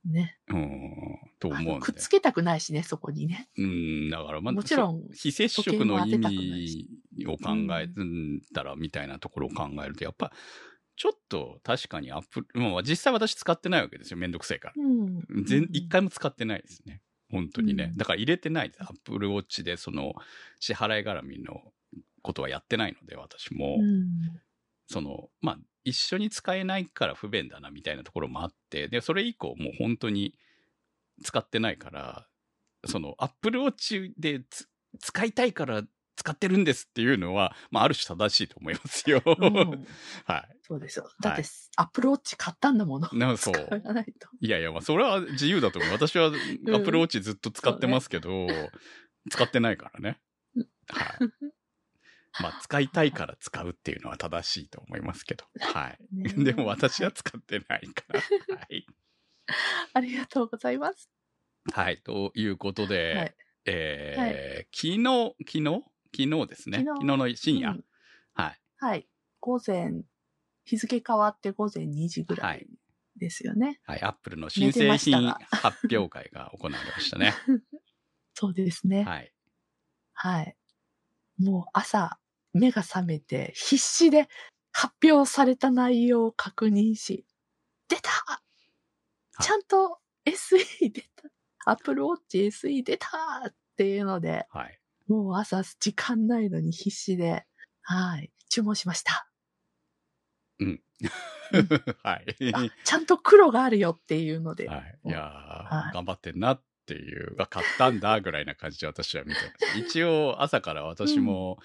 [0.05, 0.37] ね。
[0.49, 0.91] うん、
[1.39, 1.95] と思うくっ。
[1.95, 3.49] つけたくないしね、そこにね。
[3.57, 6.87] うん、だから、まもちろんそ非接触の意味
[7.27, 7.89] を考え
[8.53, 10.31] たら、みたいなところを考えると、やっぱ、
[10.95, 14.17] ちょっと確かにアップル、もう実際私使ってないわけですよ。
[14.17, 14.73] めんどくせえから。
[14.77, 15.45] うん。
[15.45, 17.01] 全、一回も使ってないですね。
[17.29, 17.89] 本当にね。
[17.91, 18.83] うんだから入れてないです。
[18.83, 20.13] アップルウォッチでその
[20.59, 21.61] 支払い絡みの
[22.23, 23.77] ことはやってないので、私も。
[23.79, 24.07] うん。
[24.87, 25.57] その、まあ、
[25.87, 30.37] 一緒に使えないから不便だなみたいなところもあって、で、それ以降もう本当に
[31.23, 32.27] 使ってないから、
[32.85, 34.67] その、Apple Watch でつ
[34.99, 35.83] 使いたいから
[36.17, 39.21] 使ってるんですっていうのは、まあ、ある種正しいと思いますよ。
[39.25, 39.85] うん
[40.25, 41.09] はそうですよ。
[41.21, 41.43] だって、
[41.77, 43.07] アップルウォッチ買ったんだもの。
[43.13, 43.17] い。
[43.17, 43.53] なそう。
[43.53, 44.27] 使わないと。
[44.41, 45.91] いやいや、まあ、それは自由だと思う。
[45.93, 48.47] 私は Apple Watch ずっと使ってますけど、
[49.29, 50.19] 使ってないからね。
[50.89, 51.53] はい。
[52.41, 55.45] まあ、使いたいから使うっていうのは正しいと思いますけど。
[55.59, 55.97] はい。
[56.11, 58.19] ねでも私は使ってないから。
[58.19, 58.85] はい。
[59.93, 61.09] ありがとうございます。
[61.71, 61.97] はい。
[62.01, 65.83] ということで、はいえー昨日、昨日？
[66.15, 66.85] 昨日ですね。
[66.85, 67.71] 昨日の深夜？
[67.71, 67.83] うん
[68.33, 68.59] はい。
[68.77, 69.07] はい。
[69.39, 70.03] 午前、
[70.65, 73.79] 日付変わって午前2時ぐらはいいですよね。
[73.83, 74.01] はい。
[74.01, 77.33] アップルの新製品発表会が行われましたね。
[78.33, 79.03] そうですね。
[79.03, 79.33] はい。
[80.13, 80.55] はい。
[81.37, 82.19] もう朝、
[82.57, 84.27] 目が覚めて、必死で
[84.71, 87.25] 発表された内容を確認し、
[87.87, 88.13] 出たい
[89.39, 93.07] ちゃんと SE 出た !Apple Watch SE 出た
[93.47, 94.79] っていうので、はい。
[95.07, 97.45] もう朝時間ないのに必死で、
[97.81, 99.29] はい、注文しました。
[102.03, 102.51] はい。
[102.53, 104.99] あちゃんと黒があるよっていうので、はい。
[105.05, 109.77] いやー、はい頑張ってんなっていう、が買ったんだぐらいな感じで私は見てます。
[109.79, 111.59] 一応朝から私も、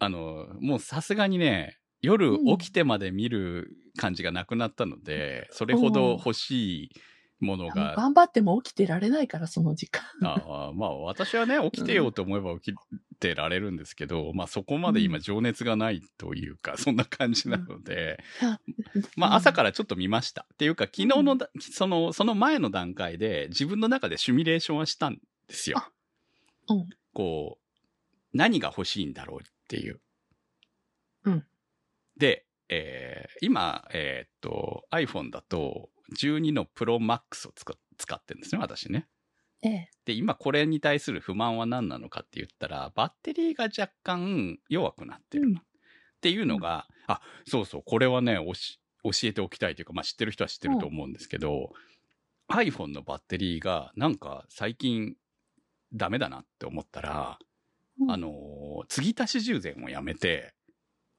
[0.00, 6.90] あの、もうさすがにね、夜うん起きてまで見る感じがなくなったので、それほど欲しい
[7.40, 7.94] ものが。
[7.96, 10.02] 頑張っても起きてられないから、その時間。
[10.22, 12.76] ああまあ私はね、起きてようと思えば起き
[13.18, 18.18] てられるんですけど、まあそこまで今情熱がないというか、そんな感じなので、
[19.16, 20.46] まあ朝からちょっと見ました。
[20.54, 25.82] っていうか昨日のだ、その、その前の段階で自分の中でシミュレーションはしたんですよ。
[26.68, 26.88] うん。
[27.12, 30.00] こう、何が欲しいんだろうっていう。
[31.24, 31.46] うん。
[32.16, 39.06] で、えー今、えーっと、iPhone だと12の Pro Max を使使ってるんですね、私ね。
[39.62, 39.90] ええ。
[40.06, 45.60] で、今これに対する不満は何なのかって言ったら、バッテリーが若干弱くなってるな。
[45.60, 45.62] っ
[46.20, 51.72] ていうのが、あ、そうそう、これはね、おし教えておきたいというか、まあ知ってる人は知ってると思うんですけど、
[52.50, 55.14] iPhone のバッテリーがなんか最近
[55.92, 57.49] ダメだなって思ったら、うん
[58.08, 60.54] あのー、継ぎ足し充電をやめて、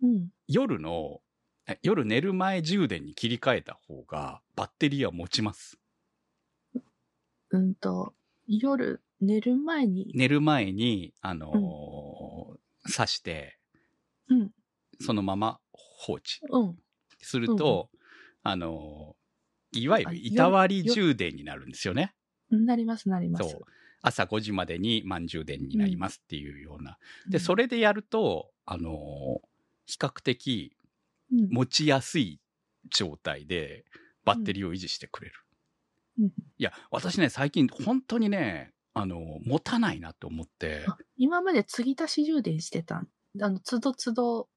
[0.01, 0.29] うん。
[0.47, 1.21] 夜の、
[1.67, 5.77] え夜寝る前充電に切り替えた方がバッテリーは持ちます。
[7.51, 8.13] うんと、
[8.47, 13.59] 夜寝る前に、寝る前に、あのー挿して、
[14.27, 14.51] うん。
[14.99, 16.75] そのまま放置うん。
[17.19, 17.89] すると、
[18.43, 19.21] あのー
[19.73, 22.13] いわゆる板割り充電になるんですよね。
[22.49, 23.49] なります、なります。
[23.49, 23.61] そう。
[24.01, 26.97] 朝5時までに満充電になりますっていうような。
[27.29, 29.47] で、それ、れでやると、あのー
[29.87, 30.77] 比較的
[31.31, 32.39] うん持ちやすい
[32.89, 33.83] 状態で
[34.23, 35.35] バッテリーを維持してくれる。
[36.19, 40.85] うんいや、私ね、最近本当にね、あの、持たないなと思って。
[40.87, 43.07] あ今まで継ぎ足し充電してたん？
[43.41, 44.49] あの、つどつど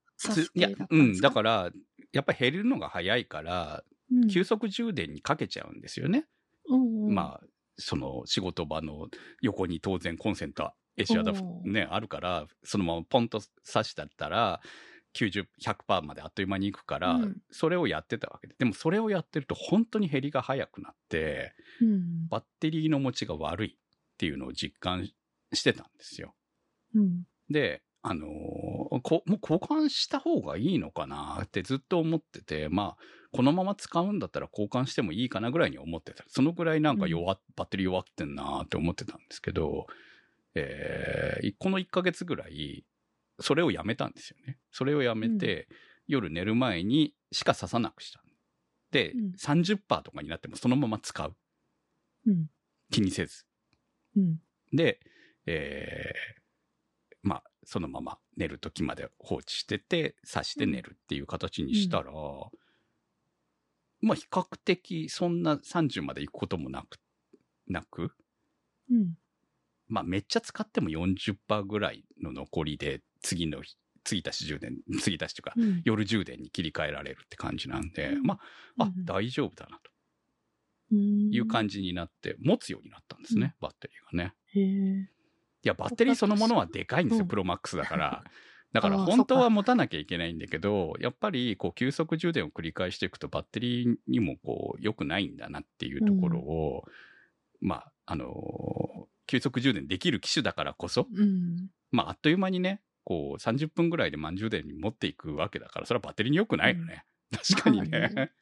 [0.55, 1.71] いやうんだから、
[2.13, 6.27] やっぱり減るのが早いから、うん急速充電にかけちゃうんですよね。
[6.69, 9.09] うんうん、まあ、その仕事場の
[9.41, 11.33] 横に当然コンセント、エシアダ
[11.65, 14.61] ね、あるから、そのままポンと刺したったら、
[15.15, 18.55] 90、100%まであっという間に行くから、うんそれをやってたわけで。
[18.59, 22.29] でもそれをやってると本当に減りが早くなって、うん。
[22.29, 25.09] バッテリーの持ちが悪いっていうのを実感
[25.53, 26.35] してたんですよ。
[26.95, 27.25] うん。
[27.49, 28.31] で、あのー
[29.03, 36.25] こもう交換した方がいいのかなってずっと思ってて、まあ、このまま使うんだったら交換してもいいかなぐらいに思ってた。
[36.29, 39.87] そのぐらいなんか弱っ、バッテリー弱ってんなって思ってたんですけど、
[40.55, 42.85] えーこの1ヶ月ぐらい、
[43.41, 44.59] それをやめたんですよね。
[44.71, 45.67] それをやめて、
[46.07, 48.23] 夜寝る前にしか刺さなくした。
[48.93, 51.35] で、うん30%とかになってもそのまま使う。
[52.27, 52.47] うん。
[52.91, 53.45] 気にせず。
[54.17, 54.39] うん。
[54.73, 55.01] で、
[55.47, 56.45] えー
[57.25, 62.13] まあ、そのまま寝る時まで放置してて、刺して寝るっていう形にしたら、
[64.01, 66.99] まあ、比較的そんな30まで行くこともなく、
[67.69, 68.13] なく、
[68.91, 69.15] うん。
[69.89, 75.83] まあ、めっちゃ使っても40%ぐらいの残りで、次の日、継ぎ足し充電、継ぎ足しというか、うん。
[75.85, 78.39] 夜充電に切り替えられるって感じなんで、うんま
[78.79, 79.91] あ、あ、うん大丈夫だなと
[80.93, 84.35] うんいう感じになって、持つようになったんですね、バッテリーがね。
[84.53, 84.61] じ。
[84.61, 85.14] へえ。
[85.65, 88.25] いや、バッテリーそのものはでかいんですよ、うんプロマックスだから。
[88.73, 96.85] だから本当は持たなきゃいけないんだけど、やっぱりこう急速充電を繰り返していくとバッテリーにもこう良くないんだなっていうところを、
[97.61, 101.69] まあ、あのー急速充電できる機種だからこそ、うん。
[101.91, 107.05] まああっという間にね、こう30分ぐらいで満充電に持っていくわけだから、それはバッテリーに良くないよね。
[107.31, 108.33] 確かにね。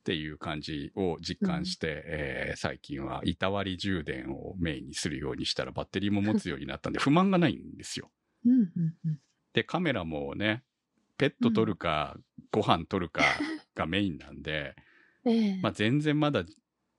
[0.00, 8.10] っていう感じを実感して、えー最近は板割り充電をメインにするようにしたらバッテリーも持つようになったんで 不満がないんですよ。
[8.44, 8.52] うん。
[8.60, 8.94] うん。
[9.04, 9.20] うん。
[9.52, 10.64] で、カメラもね、
[11.18, 12.18] ペット撮るか、
[12.50, 13.22] ご飯撮るか
[13.74, 14.74] がメインなんで、
[15.24, 15.60] ええ。
[15.60, 16.44] まあ全然まだ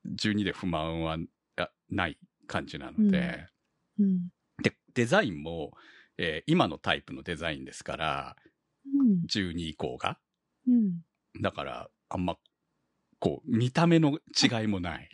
[0.06, 1.18] 12で不満は
[1.56, 3.48] あない感じなので、
[3.98, 4.28] うん。
[4.62, 5.76] で、デザインも、
[6.18, 8.36] えー今のタイプのデザインですから、
[8.86, 9.22] うん。
[9.26, 10.18] 12以降が。
[10.68, 11.02] うん。
[11.40, 12.38] だから、あんま、
[13.22, 15.08] こう、見た目の違いもない。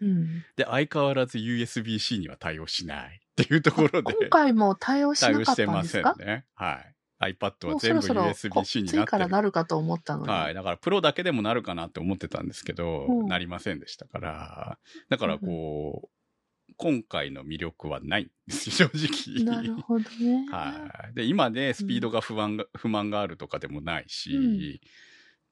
[0.00, 0.44] うん。
[0.56, 5.52] で、相変わらず USB-C には対応しない っていうところで、今回も対応しな対応か？
[5.52, 6.46] っしてませんたんですかね。
[6.54, 6.72] は
[7.20, 7.34] い。
[7.34, 9.04] iPad は全部 USB-C っになってる。
[9.04, 10.28] ちからなるかと思ったのに。
[10.30, 10.54] はい。
[10.54, 14.78] だから、プロだけでもなるかなって思ってたんですけど、うんなりませんでしたから。
[15.10, 19.44] だから、こう、今回の魅力はないんですよ、正直。
[19.44, 20.48] なるほどね。
[20.50, 21.14] はい。
[21.14, 24.80] で、今ね、スピードが不安が、不満があるとかでもないし、うん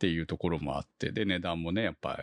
[0.03, 2.21] っていうところもあって、で、値段もね、やっぱ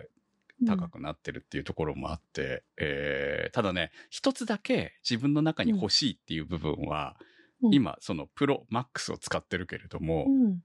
[0.62, 7.16] り高くなってるっていうところもあって、えーただね、一つだけ自分の中に欲しいっていう部分は、
[7.64, 10.60] うん、今、そのプロマックスを使ってるけれども、うん。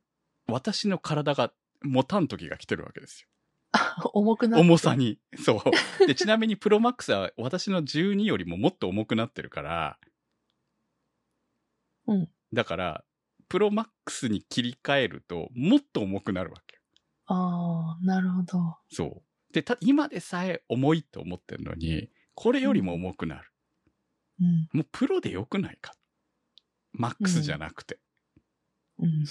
[0.49, 1.53] 私の体が
[1.83, 3.29] 持たん時が来てるわけですよ。
[3.71, 4.97] あ 重くなって重さ。
[4.97, 5.21] に。
[5.37, 5.62] そ
[6.03, 6.07] う。
[6.07, 9.99] で、ちなみにプロマックスは私の12よりももっと重くなってるから、
[12.09, 12.29] うん。
[12.53, 13.05] だから、
[13.49, 16.83] プロマックスに切り替えると、もっと重くなるわけよ。
[17.27, 18.79] ああ、なるほど。
[18.89, 19.53] そう。
[19.53, 23.51] で、た、今でさえ重いと思ってるのに、これよりも重くなる。
[24.41, 24.68] うん。
[24.72, 25.93] もうプロでよくないか。
[26.93, 28.01] マックスじゃなくて。
[28.99, 29.25] うん。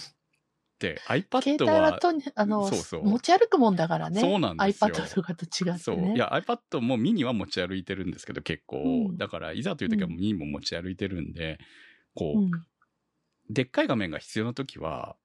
[0.80, 1.02] で、
[1.40, 4.22] 携 iPad 帯はは、とに、あの、そうそう持ち歩くもんだからね。
[4.22, 5.82] そうなんですよ iPad とかと違ってね。
[5.84, 6.18] そう。
[6.18, 8.84] いや、iPad もミニは持ち歩いてるんですけど、結構。
[8.84, 11.60] うんだから、いざという時はうんミニも持ち歩いてるんで、
[12.16, 12.66] こう、うん。
[13.50, 15.18] でっかい画面が必要な時は、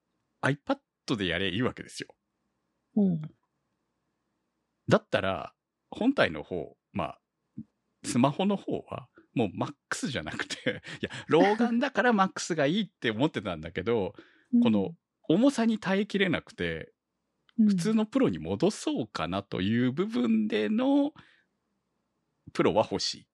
[0.43, 2.15] iPad でやればいいわけですよ。
[2.97, 3.21] うん。
[4.89, 5.55] だったら、
[5.91, 7.21] 本体の方、まあ、
[8.05, 14.15] スマホの方は、もう MAX じゃなくて、 いや、老眼だから MAX がいいって思ってたんだけど、
[14.63, 14.97] この
[15.29, 16.93] 重さに耐えきれなくて、
[17.59, 21.13] うん、普通のプロに戻そうかなという部分での、
[22.53, 23.27] プロは欲しい。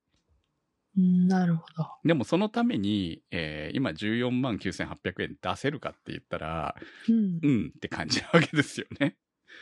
[0.97, 1.29] うん。
[1.29, 1.89] なるほど。
[2.05, 6.75] でもそのために、えー今14万9800円出せるかって言ったら、
[7.09, 7.39] うん。
[7.43, 9.17] うんって感じなわけですよね。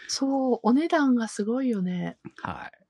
[0.08, 2.18] そう、お値段がすごいよね。
[2.42, 2.82] はい。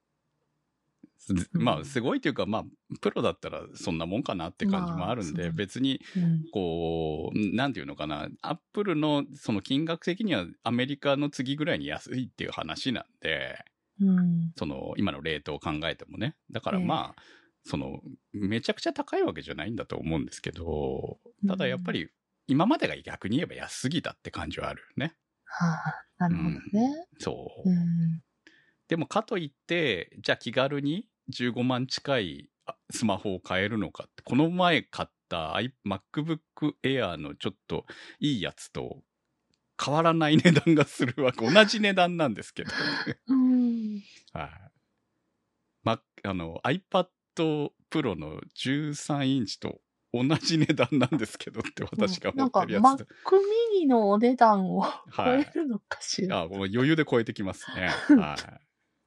[1.52, 2.64] まあ、すごいというか、まあ、
[3.00, 6.44] プロだったらそんなもんかなって感じもあるんで、まあ別に、うん。
[6.52, 13.64] こう、なんていうのかな、アップルのその金額的にはアメリカの次ぐらいに安いっていう話なんで、
[14.00, 14.52] うん。
[14.56, 16.34] その、今のレートを考えてもね。
[16.50, 17.22] だからええまあ、
[17.64, 18.00] その、
[18.32, 22.08] めちゃくちゃ高いわけじゃないんだと思うんですけど、ただやっぱり、
[22.48, 25.14] 今までが逆に言えば安すぎたって感じはあるよね。
[25.54, 27.06] はあ、なるほどね。
[27.18, 27.68] そう。
[27.68, 28.22] うん。
[28.88, 36.38] でもかといって、じゃあ気軽に15万近いあスマホを買えるのかって、この前買った MacBook
[36.82, 37.84] Air のちょっと
[38.18, 39.02] いいやつと
[39.82, 41.46] 変わらない値段がするわけ。
[41.48, 42.70] 同じ値段なんですけど。
[43.28, 44.02] うん。
[44.32, 44.50] はい。
[45.82, 47.08] ま、あの、iPad
[47.90, 49.80] Pro の13インチと
[50.12, 53.08] 同じ値段なんですけどって私が思ってるやなんかつ。
[53.08, 53.36] Mac
[53.80, 54.84] mini のお値段を
[55.16, 56.40] 超 はいえるのかしら。
[56.40, 57.88] あもう余裕で超えてきますね。
[57.88, 58.60] はい。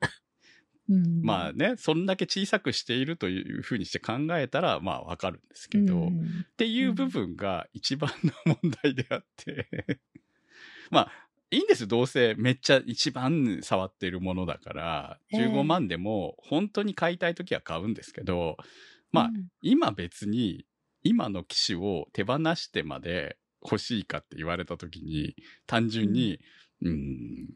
[0.90, 8.12] うんまあね、そんだけ小さくしているというふうにして考えたら、まあわかるんですけど、っうんていう部分が一番
[8.46, 10.00] の問題であって、
[10.92, 11.12] まあ、
[11.50, 11.88] いいんですよ。
[11.88, 18.58] どうせめっちゃ一番触っているものだから、ええ15万でも本当に買いたいときは買うんですけど、
[19.12, 20.66] まあ、うん今別に
[21.06, 25.36] 今の機種を手放してまで欲しいかって言われたときに、
[25.68, 26.40] 単純に、
[26.82, 27.50] うん、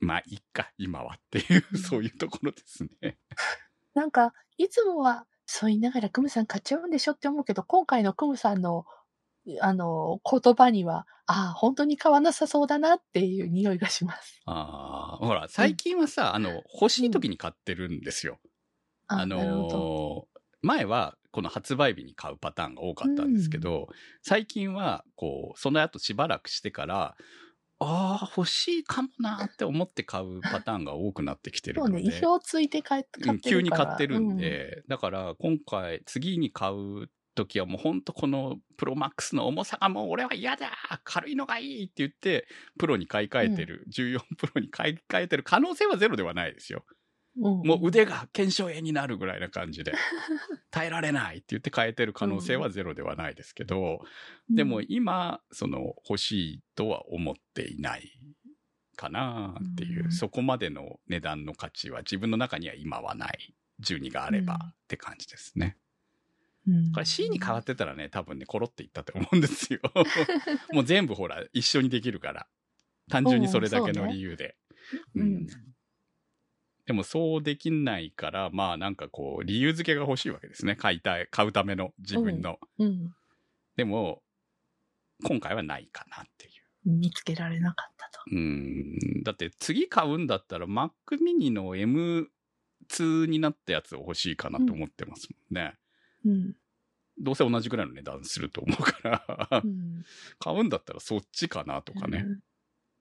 [0.00, 3.16] まあいいか、今はっていうう、んそういうところですね。
[3.94, 8.86] なんか、いつもは、そう言いながらクムさん買っちゃうんでしょって思うけど、今回のクムさんの、
[9.60, 14.42] あの、言葉には、ああ、本当に買わなさそうだなっていう匂いがします。
[14.46, 18.40] ああ、ほら、最近はさ、あの、欲しい時に買ってるんですよ。
[19.06, 19.78] ああなるほど。
[19.78, 20.34] のー
[20.66, 23.88] 前はこの発売日に買うパターンが多かったんですけど、
[24.22, 27.16] 最近はこう、その後しばらくしてから、
[27.80, 32.16] ああ、欲しいかもなって思って買うパターンが多くなってきてるそうね、ので。
[32.16, 33.38] 意表ついて買ってるから。
[33.40, 40.70] 急に買ってるんで、だから今回次に買う時はもうほんとこのプロマックスの重さがもう俺は嫌だ
[41.02, 42.46] 軽いのがいいって言って、
[42.78, 46.84] プロに買い替えてる、14プロに買い替えてる可能性はゼロではないですよ。
[47.36, 49.92] もう腕が腱鞘炎になるぐらいな感じで、
[50.70, 54.04] 耐えられないって言って変えてる可能性はゼロではないですけど、
[54.48, 58.12] でも今、その欲しいとは思っていない
[58.96, 63.54] かなっていう、うんそこまでの値段の価値は自分の中には今はない。
[63.82, 65.76] 12があればうんって感じですね。
[66.68, 69.80] うんこれ C に変わってたらね、多分ね、コロっていったと思うんですよ。
[70.72, 72.46] もう全部ほら、一緒にできるから。
[73.10, 74.56] 単純にそれだけの理由で。
[75.14, 75.46] うんうん
[76.86, 80.76] でもそうできないから、まあなんかこう、理由付けが欲しいわけですね。
[80.76, 82.58] 買いたい、買うための自分の。
[82.78, 83.14] うん。
[83.76, 84.22] でも、
[85.24, 86.52] 今回はないかなっていう。
[86.84, 88.20] 見つけられなかったと。
[88.30, 89.22] うん。
[89.22, 95.74] だって次買うんだったら Mac mini の M2 になったやつを欲しいかなと思ってますもんね。
[96.26, 96.56] うん。
[97.18, 100.04] どうせ同じぐらいの値段すると思うから、うん
[100.38, 102.24] 買うんだったらそっちかなとかね。
[102.26, 102.40] うん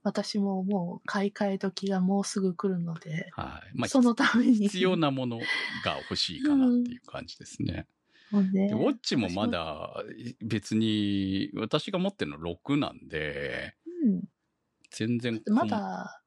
[0.04, 3.78] 私ももう買い替え時がもうすぐ来るので、はい。
[3.78, 4.56] まあ、そのために。
[4.56, 5.40] 必要なもの
[5.86, 7.88] が欲しいかなっていう感じですね。
[8.32, 9.94] もうねでウォッチもまだ
[10.42, 14.24] 別に私が持ってるの6なんで、うん
[14.96, 16.22] 全然まだ、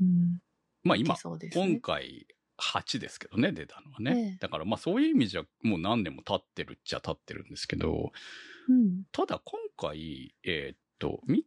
[0.00, 0.38] うん、
[0.82, 1.20] まあ今、ね
[1.52, 2.26] 今回
[2.58, 4.30] 8ですけどね、出たのはね。
[4.30, 8.12] ええだからまあそういう意味じゃもう何年も経ってるっちゃ経ってるんですけど、
[8.68, 9.02] うん。
[9.12, 11.42] ただ今回、えーっと、み、あ、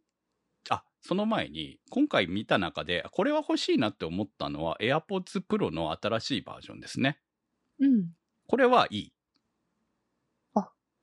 [1.00, 7.18] その前に、今回見た中で、これは欲しいなって思ったのは AirPods Pro の新しいバージョンですね。
[7.80, 8.08] うん。
[8.46, 9.12] これはいい。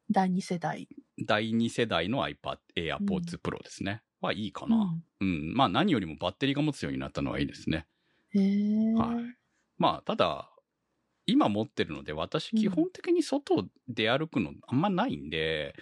[0.10, 0.88] 第2世代。
[1.26, 4.02] 第2世代の iPad、AirPods Pro ですね。
[4.22, 5.00] はいいかな。
[5.20, 5.54] うんうん。
[5.54, 7.86] まあ何よりもバッテリーが持つようになったのはいいですね。
[8.34, 8.94] へえ。
[8.94, 9.38] はい。
[9.78, 10.50] まあ、ただ、
[11.26, 15.76] 今持ってるので、私基本的に外で歩くのあんまないんで、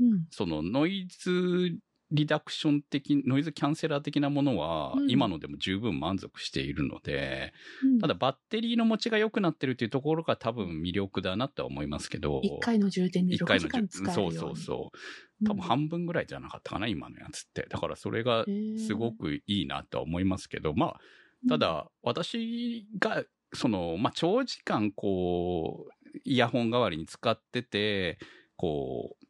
[0.00, 0.26] うん。
[0.30, 1.76] そのノイズ
[2.10, 7.52] リダクション的、ノイズキャンセラー的なものはう、ん今のでも十分満足しているので、
[7.82, 14.36] うんただバッテリーの持ちが良くなってるっていうところが多分魅力だなとは思いますけど、一回の充電で6一回の時間使えるように。
[14.38, 15.44] そうそうそう。
[15.46, 17.66] 多分半分ぐらいじゃなかったかな、今のやつって。
[17.68, 18.44] だからそれが
[18.86, 21.00] すごくいいなとは思いますけど、まあ、
[21.48, 28.18] た、だ、私が、その、まあ、長時間、こう、イヤホン代わりに使ってて、
[28.56, 29.23] こう、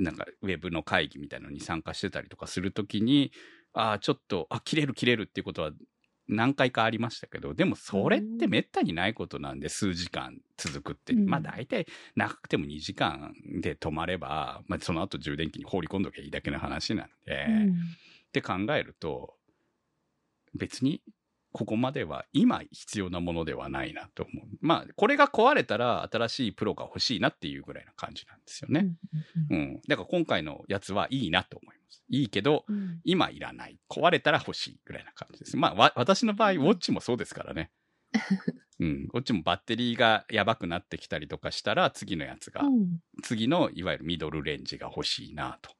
[0.00, 3.32] なんか、ウェブの会議みたいなのに参加してたりとかするときに、
[3.72, 5.72] ああ、ちょっと、あ、切れる切れるっていうことは
[6.30, 11.12] 何回かありましたけど、でもそれってめったにないことなんで、数時間続くって。
[11.12, 11.26] うん。
[11.26, 17.70] まあ大体長くても2時間で止まれば、まあその後充電器に放り込んどきゃいいだけの話なんで、うん。
[17.70, 17.74] っ
[18.32, 19.34] て考えると、
[20.54, 21.02] 別に
[21.52, 24.46] ここまでは今必要なものではないなと思う。
[24.60, 28.94] まあ、これが壊れたら新しいプロが欲しいなっていうぐらいな感じなんですよね。
[29.50, 29.82] うんうん。
[29.88, 32.04] だから今回のやつはいいなと思います。
[32.08, 33.78] いいけど、うんうん今いらない。
[33.88, 35.56] 壊れたら欲しいぐらいな感じです。
[35.56, 37.70] まあ、わ私の場合、ウォッチもそうですからね。
[38.78, 39.08] うん。
[39.12, 45.70] ウォッチもバッテリーがやばくなってきたりとかしたら、次のやつが、うん次のいわゆるミドルレンジが欲しいなと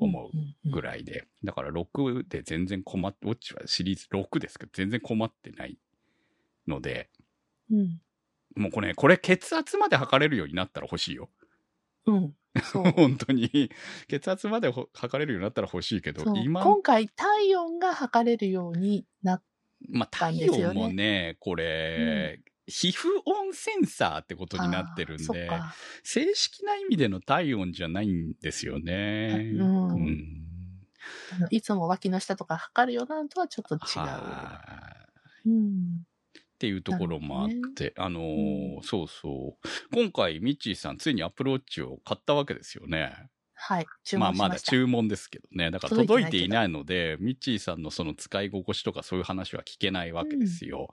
[0.00, 0.30] 思
[0.64, 1.26] うぐらいで。
[1.44, 5.78] だから6で全然困って、ウォッチはシリーズ6ですけど、全然困ってない
[6.66, 7.10] ので、
[7.70, 8.00] うん。
[8.56, 11.28] もうこれ、これ血圧まで測れるようになったら欲しいよ。
[12.06, 12.34] うん。
[12.96, 13.70] 本当に。
[14.08, 19.42] 血圧までほ測れるようになったら欲しいけど今、今回体温が測れるようになっ
[19.88, 22.40] まあ、たんで体すよね温もね、これ、
[22.70, 25.50] 皮膚温センサーってことになってるんで。
[26.02, 29.52] 正式な意味での体温じゃないんですよね。
[29.56, 30.46] うんうん
[31.50, 34.00] いつも脇の下とか測るようなのとはちょっと違う。
[34.00, 34.62] は
[35.46, 36.04] いうん。
[36.38, 39.68] っていうところもあって、あのーうんそうそう。
[39.94, 43.30] 今回、ミッチーさん、ついにアプローチを買ったわけですよね。
[43.62, 43.86] はい。
[44.04, 44.48] 注まあ、文しました。
[44.48, 45.70] まだ注文ですけどね。
[45.70, 50.88] だから届届いいてないないので、ミッチーさんのその使い心地とかそういう話は聞けないわけですよ。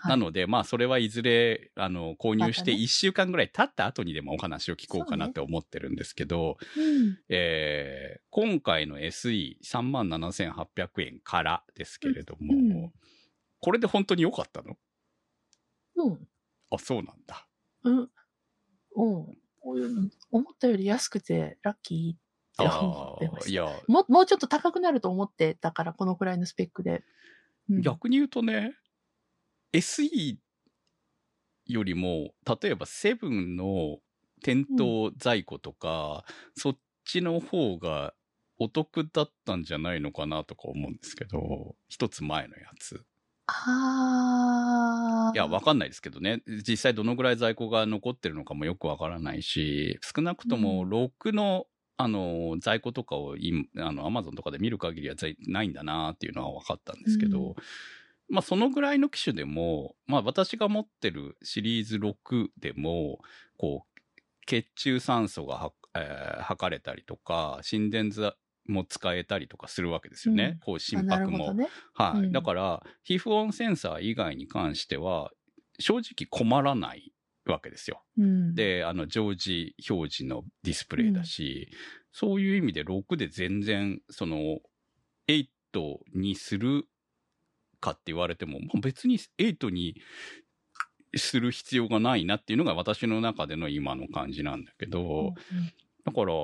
[0.00, 7.18] はいなので、まあ、それはいずれ、あの、購入してまたね1週間ぐらい経った後にでもお話を聞こうかなって思ってるんですけど、うん。
[7.28, 12.92] えー今回の SE37,800 円からですけれども、うんうん
[13.58, 14.76] これで本当に良かったの？
[15.96, 16.28] うん。
[16.70, 17.48] あ、そうなんだ。
[17.84, 18.10] うん。
[18.96, 19.38] うん。
[19.66, 27.02] こういう思ったより安くてラッキーって思ってましいや、ももうちょっと高くなると思ってたから、このくらいのスペックで。
[27.68, 28.76] うん逆に言うとね、
[29.72, 30.36] SE
[31.66, 32.30] よりも、
[32.62, 33.98] 例えばセブンの
[34.40, 38.14] 店頭在庫とか、そっちの方が
[38.60, 43.04] お得だったんじゃないのかなとか思うんですけど、一つ前のやつ。
[45.34, 46.42] いや、わかんないですけどね。
[46.46, 50.86] 実際どのぐらい在庫が残ってるのかもよくわからないし、少なくともうん。
[50.86, 51.66] 6の、
[51.98, 57.66] あの、在庫とかを今、あの、アマゾンとかで見る限りは在ないんだなっていうのは分かったんですけど、うん。
[58.28, 63.20] まあ、そのぐらいの機種でも、まあ、私が持ってるシリーズ6でも、
[63.58, 64.00] こう、
[64.46, 68.32] 血中酸素がは、えー測れたりとか、心電図
[68.68, 70.52] も使えたりとかするわけですよね。
[70.54, 71.54] うんこう、あ心拍も。
[71.54, 71.68] ね。
[71.94, 72.20] はい。
[72.20, 75.30] うんだから、皮膚温センサー以外に関しては、
[75.78, 77.12] 正直困らない
[77.46, 78.02] わけですよ。
[78.18, 81.68] うん。、で、あの、常時表示のディスプレイだし、
[82.12, 84.60] そういう意味で6で全然、その、
[85.28, 85.46] 8
[86.14, 86.86] にする
[87.80, 90.00] かって言われても、まあ別に8に
[91.14, 95.34] する必要がないなっていうのが私の中での今の感じなんだけど、
[96.04, 96.34] だから、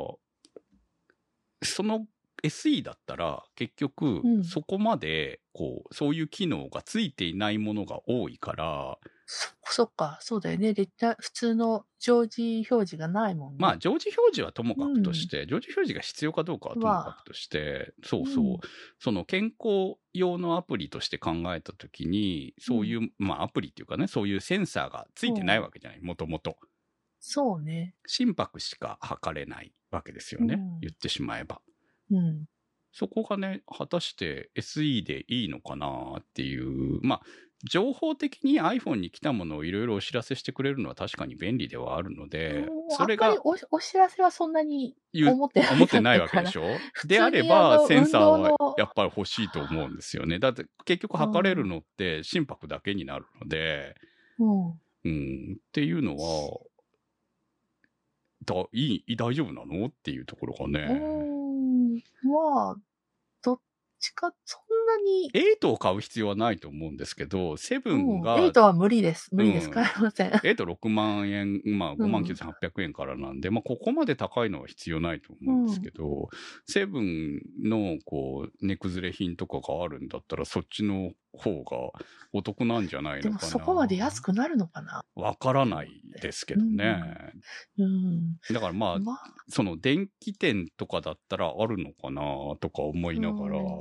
[1.62, 2.06] その
[2.42, 10.74] SE だったら結局うんそこまでこう、そういう機能がついていないものが多いから、そ、そっか、そうだよね。
[10.74, 13.56] レタ普通の常時表示がないもんね。
[13.60, 18.58] まあ常時表示はともかくとして、常時表示が必要かどうかはともかくとして、そうそう、うん
[18.98, 26.56] その健康用のアプリとして考えたときに、そういう、まあアプリっていうかね、そういうセンサーがついてないわけじゃない、もともと。
[27.24, 27.94] そうね。
[28.04, 31.60] 心拍しか測れないわけですよね、うん言ってしまえば。
[32.10, 32.46] うん。
[32.90, 37.22] そこがね、果たして SE でいいのかなっていう、まあ、
[37.64, 46.64] 情報的に iPhone に来たものをいろいろお知らせしてくれるのは確かに便利ではあるので、それがおお知らせはそんなに思ってない思ってないわけでしょ？
[47.06, 50.40] であれあば、のセンサーはやっぱり欲しいと思うんですよね。
[50.40, 53.94] だって結局測れるのって心拍だけになるので、
[54.40, 54.80] うん。
[55.04, 56.58] うん、っていうのは、
[58.44, 59.86] だ、いい、大丈夫なの？
[59.86, 61.02] っていうところがうーね。
[64.10, 69.28] か、そんなに、8を買う必要はないと思うんですけど、セブンが、8は無理です。
[69.32, 69.66] 無理です。
[69.68, 70.30] うん買えません。
[70.30, 76.28] 8、6万円、まあ5万9800円からなんで、まあここまで高いのは必要ないと思うんですけど、
[76.66, 81.98] セブンのこう、値崩れ品とかがあるんだったら、そっちの方が
[82.32, 83.52] お得なんじゃないでものかな。
[83.52, 85.90] そこまで安くなるのかなわからない
[86.20, 87.00] ですけどね。
[87.78, 88.36] うん。
[88.52, 92.22] だからまあ、まあ、その電気店とかだったらあるのかな
[92.60, 93.78] とか思いながら、うん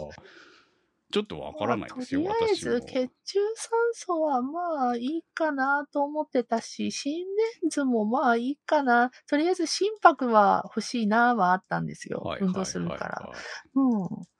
[1.12, 2.82] ちょっとわからないですよ、まあとりあえず、。
[2.82, 2.94] 血
[3.26, 7.26] 中酸素はまあいいかなと思ってたし、心
[7.62, 9.12] 電図もまあいいかな。
[9.28, 12.20] とりあえず心拍は欲しいなはあったんですよ。
[12.20, 13.02] はい運動するから。
[13.04, 13.40] はいはい
[13.76, 14.31] うん。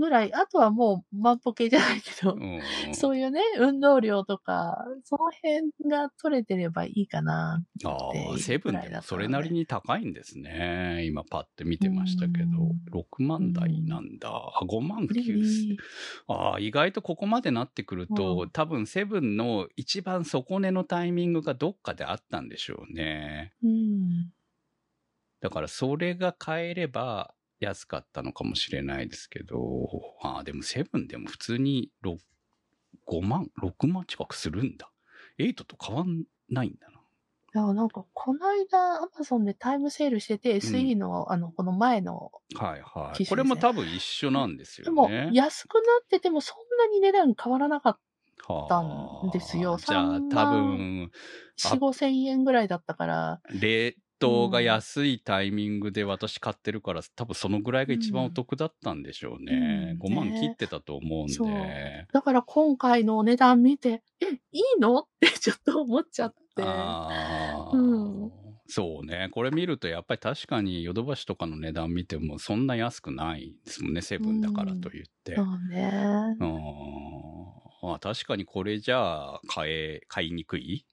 [0.00, 2.36] ぐらい、あとはもう万歩計じゃないけど、
[2.92, 7.62] そういうね、運動量とか、その辺が取れてればいいかな。
[7.84, 7.96] あ
[8.34, 11.04] あ、セブンでもそれなりに高いんですね。
[11.04, 14.30] 今パッて見てましたけどうん、6万台なんだ。
[14.30, 15.78] あ、5万ブリブ9リ。
[16.28, 23.52] ああ、意外とここまでなってくると、う多分セブンの一番底根のタイミングがどっかであったんでしょうね。
[23.62, 24.32] うん。
[25.40, 29.88] だからそれが買えれば安かったのかもしれないですけど、
[30.22, 32.20] ああ、でもセブンでも普通に六、
[33.06, 34.90] 5万、6万近くするんだ。
[35.38, 37.00] 8と変わんないんだな。
[37.52, 43.26] いや、なんか、この間、アマゾンでタイムセールしてて、SE の、あの、この前の、ね、はいはい。
[43.26, 45.08] これも多分一緒なんですよね。
[45.08, 47.98] でも、安くなってても、そんなに値段変わらなかっ
[48.68, 49.78] たんですよ。
[49.78, 51.10] じゃあ、多分、
[51.56, 53.40] 4、5千円ぐらいだったから。
[54.20, 59.96] トが安いタイミングで私買ってるから、多分そのぐらいが一番お得だったんでしょうね。
[60.00, 65.00] うん、5万切ってたと思うんで、ね、だから今回のお値段見て、え、いいの？
[65.00, 66.62] ってちょっと思っちゃって。
[66.64, 68.30] あうん
[68.72, 69.30] そうね。
[69.32, 74.00] これ見ると、やっぱり確かにヨドバシとかの値段見ても、そんな安くないですもんね。
[74.00, 75.34] セブンだからと言って。
[75.34, 76.36] うん、そうね。
[76.38, 76.60] うん。
[77.82, 80.86] まあ確かにこれじゃあ買え、買いにくい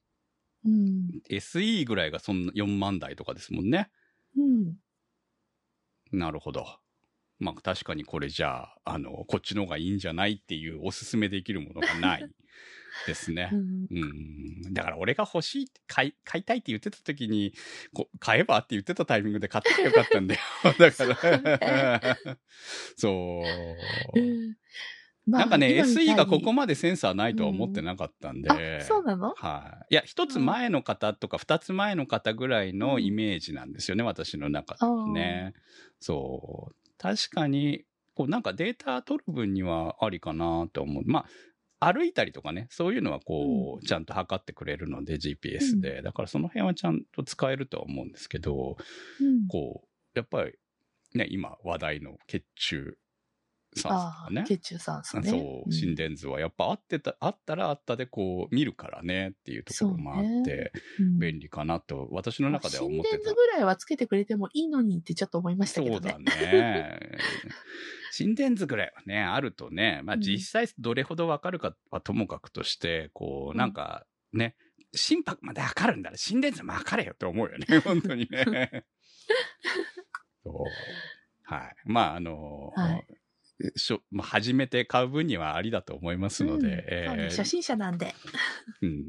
[0.66, 1.22] うん。
[1.30, 3.90] ?SE ぐらいがそんな4万台とかですもんね。
[4.36, 4.76] うん。
[6.12, 6.66] なるほど。
[7.40, 12.30] まあ確かにこれじゃあ、あの、こっちの方がいいんじゃないっていうおすすめできるものがない
[13.06, 13.56] ですね う。
[13.56, 14.06] んう
[14.70, 14.74] ん。
[14.74, 17.54] だから俺が欲しい買い、買いたいって言ってた時に、
[17.94, 20.42] こ買えばって言ってたタイミングで買ってよかったんだよ。
[20.80, 22.18] だから。
[22.96, 24.18] そう。
[25.28, 28.50] なんかね、SE にがここまでセンサーないとは思ってなかったんで。
[28.50, 29.34] あ、そうなの？
[29.36, 29.94] はい。
[29.94, 35.54] いや、一つ前の方とか二つ前の方ぐらいのイメージなんですよね、私の中ではね。
[36.00, 36.76] そう。
[36.98, 37.84] 確かに、
[38.16, 41.04] こうなんかデータ取る分にはありかなと思う。
[41.06, 41.26] ま
[41.80, 46.02] あ、歩いたりとかね、そういうのはこう、ちゃんと測ってくれるので、GPS で。
[46.02, 48.78] だからその辺はちゃんと使えるとは思うんですけど、
[49.22, 49.48] うん。
[49.48, 50.54] こう、やっぱり
[51.14, 52.98] ね、今話題の血中
[53.76, 54.44] 酸素とかね。
[54.48, 55.30] 血中酸素ね。
[55.30, 63.36] そう、ん心電図はやっぱあってた、あったらあったでこう見るからねっていうところもあって、うん便利かなと私の中では思ってた心電図。
[63.36, 66.12] ぐらいはつけてくれてもいいのにってちょっと思いましたけどね。
[66.12, 67.00] そうだね。
[68.12, 74.56] 心電図ぐらいはね、あるとね、まあうん実際どれほどわかるかはともかくとして、こう、うんなんかね、
[74.94, 78.86] 心拍まで測るんだら心電図も測れよって思うよね、 本当にね。
[80.44, 80.54] そう。
[81.44, 81.76] はい。
[81.86, 83.08] まあ、あの、はい
[83.76, 86.74] しょまあ、初めて買う分にはありだと思いますので、うん。
[86.88, 88.14] えー初心者なんで。
[88.82, 89.06] うん、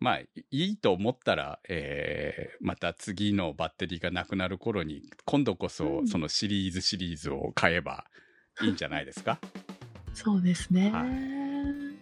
[0.00, 6.08] まあ、いいと思ったら、えーまた次のバッテリーがなくなる頃に、今度こうそん。
[6.08, 8.04] そのシリーズシリーズを買えば
[8.62, 9.38] いいんじゃないですか？
[10.12, 10.90] そうですね。
[10.90, 11.10] ははい。
[11.10, 11.94] い。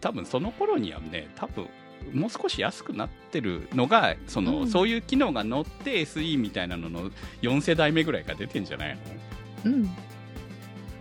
[0.00, 1.66] 多分その頃にはね、多分、
[2.12, 4.68] もう少し安くなってるのが、その、うん。
[4.68, 7.10] そういう機能が乗って SE みたいなのの
[7.42, 9.00] 4世代目ぐらいが出てんじゃないの？
[9.64, 9.88] うん。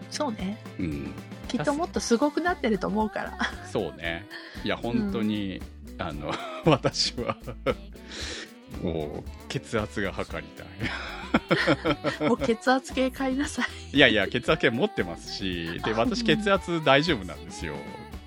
[0.10, 0.58] そうね。
[0.80, 1.14] うん。
[1.48, 3.38] きっともっとすごくなってると思うから。
[3.72, 4.26] そうね。
[4.64, 5.62] いや、本当に、
[5.98, 6.32] あの、
[6.66, 7.38] 私は、
[8.82, 10.68] もう、血圧が測りたい。
[12.28, 13.96] もう血圧計買いなさい。
[13.96, 17.76] いやいや、血圧計持ってますし、で、私血圧大丈夫なんですよ。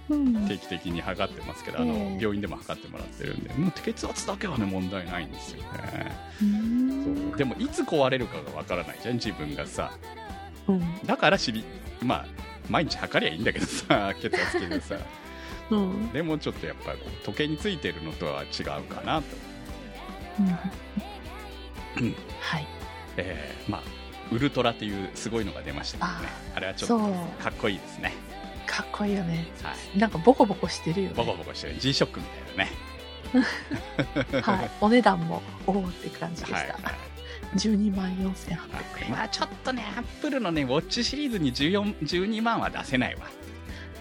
[0.09, 0.47] うん。
[0.47, 6.17] 定期的に測ってますけど、あの、ええ病院でも測ってもらってるんで、もう血圧だけはね、問題ないんですよね。
[6.43, 7.37] うんそう。
[7.37, 9.93] でも、いつ壊れるかがわからないじゃん、自分がさ。
[10.69, 11.07] うん。
[11.07, 11.65] だから知り、
[12.03, 12.27] まあ、
[12.69, 14.97] 毎日測りゃいいんだけどさ、 血圧計でさ。
[15.71, 16.13] うん。
[16.13, 19.25] でもちょっとやっぱり時計についてるのとは違うかなと。
[20.41, 20.43] う
[22.03, 22.67] んはい。
[23.17, 23.83] えー、まあ、
[24.31, 26.29] ウルトラっていうすごいのが出ましたけどね。
[26.55, 28.13] あれはちょっとかっこいいですね。
[28.67, 29.47] かっこいいよね。
[29.63, 29.99] はい。
[29.99, 31.15] なんかボコボコしてるよね。
[31.17, 32.69] ボコボコしてる G ショックみたい
[34.33, 34.43] なね。
[34.43, 34.71] はい。
[34.81, 36.59] お値段も、おおって感じでした。
[36.59, 37.16] はいはい。
[37.55, 39.11] 12万4800円。
[39.13, 43.23] まあちょっとね、アップルのね、ウォッチシリーズに14 12万は出せないわ。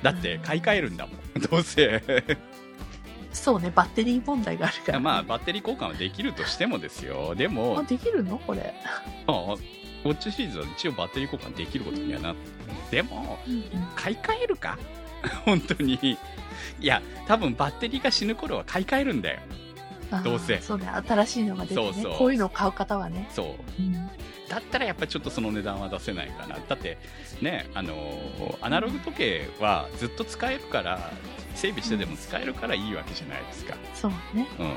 [0.02, 1.18] だって買い替えるんだもん、
[1.50, 2.04] どうせ。
[3.34, 7.36] そうね、バッテリー問題があるから、まあバッテリー交換はできるとしてもですよ。
[7.36, 8.38] であ、も、できるの？
[8.40, 8.74] これ。
[9.28, 12.36] あウォッチシリーズは一応バッテリー交換できることにはなっ
[12.92, 13.64] てでも、うんうん。
[13.96, 14.78] 買い替えるか？
[15.46, 15.96] 本当に。
[16.80, 19.40] いや、多分バッテリーが死ぬ頃は買い替えるんだよ。
[20.24, 21.94] どうせそうね、新しいのが出てね。
[21.94, 23.28] そうそうこういうのを買う方はね。
[23.32, 23.82] そう。
[23.82, 23.94] うん。
[24.48, 26.58] だったらやっぱりちょっとその値段は出せないかな。
[26.68, 26.98] だって、
[27.42, 31.12] ね、あのーアナログ時計はずっと使えるから、
[31.56, 33.76] 整備してでも使えるからいいわけじゃないですか。
[33.94, 34.48] そうね。
[34.60, 34.66] うん。
[34.68, 34.70] う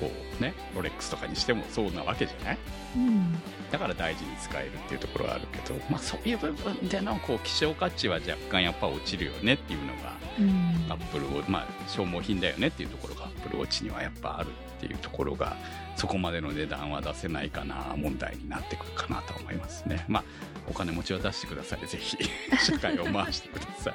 [0.00, 2.58] こうね、ロレックスとかにしてもそうなわけじゃない？
[2.98, 3.08] ん。
[3.08, 3.42] うん。
[3.70, 10.92] だから大事に使えるっていうところはあるけど、まあそういう部分でのこう希少価値は若干やっぱ落ちるよねっていうのが、うん。
[10.92, 13.14] アップルウォまあ消耗品だよねっていうところ
[13.48, 15.56] プルウォッチにはやっぱあるっていうところが、
[15.96, 20.04] そこまでの値段は出せないかな、問題になってくるかなと思いますね。
[20.08, 20.24] まあ、
[20.68, 21.86] お金持ちは出してください。
[21.86, 22.16] ぜひ、
[22.64, 23.94] 社会を回してください。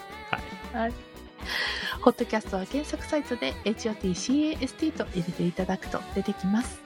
[0.73, 0.83] はい。
[0.83, 0.93] はい。
[2.01, 6.81] ホットキャストは検索サイトで HOTCAST と入れていただくと出てきます。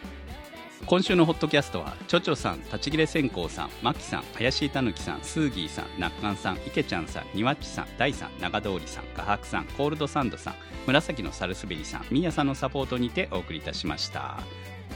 [0.86, 10.56] 今週のホットキャストは、ちょちょさん、立ち切れ線香さん、マキさん、林たぬきさん、スーギーさん、ナッカンさん、イケちゃんさん、ニワッチさん、ダイさん、長通りさん、画伯さん、コールドサンドさん、
[10.86, 14.40] 紫のサルスベリさん、ミーヤさんのサポートにてお送りいたしました。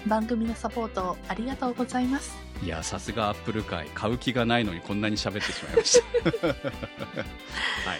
[0.07, 2.37] 番組のサポートありがとうございます。
[2.63, 6.01] いや、さすがアップル界、買う気がないのにこんなに喋ってしまいまし
[6.41, 6.47] た。
[6.47, 7.99] はい。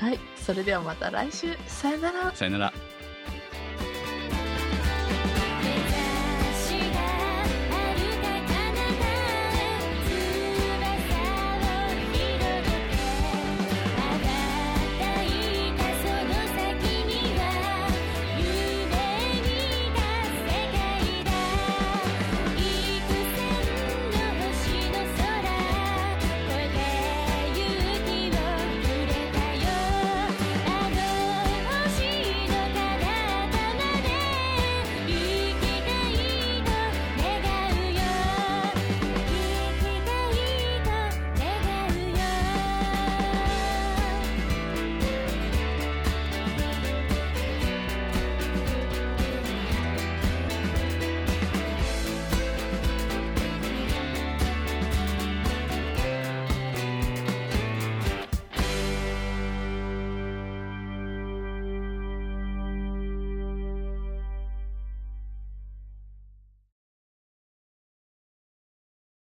[0.00, 0.18] はい。
[0.36, 1.56] それではまた来週。
[1.66, 2.34] さよなら。
[2.34, 2.72] さよなら。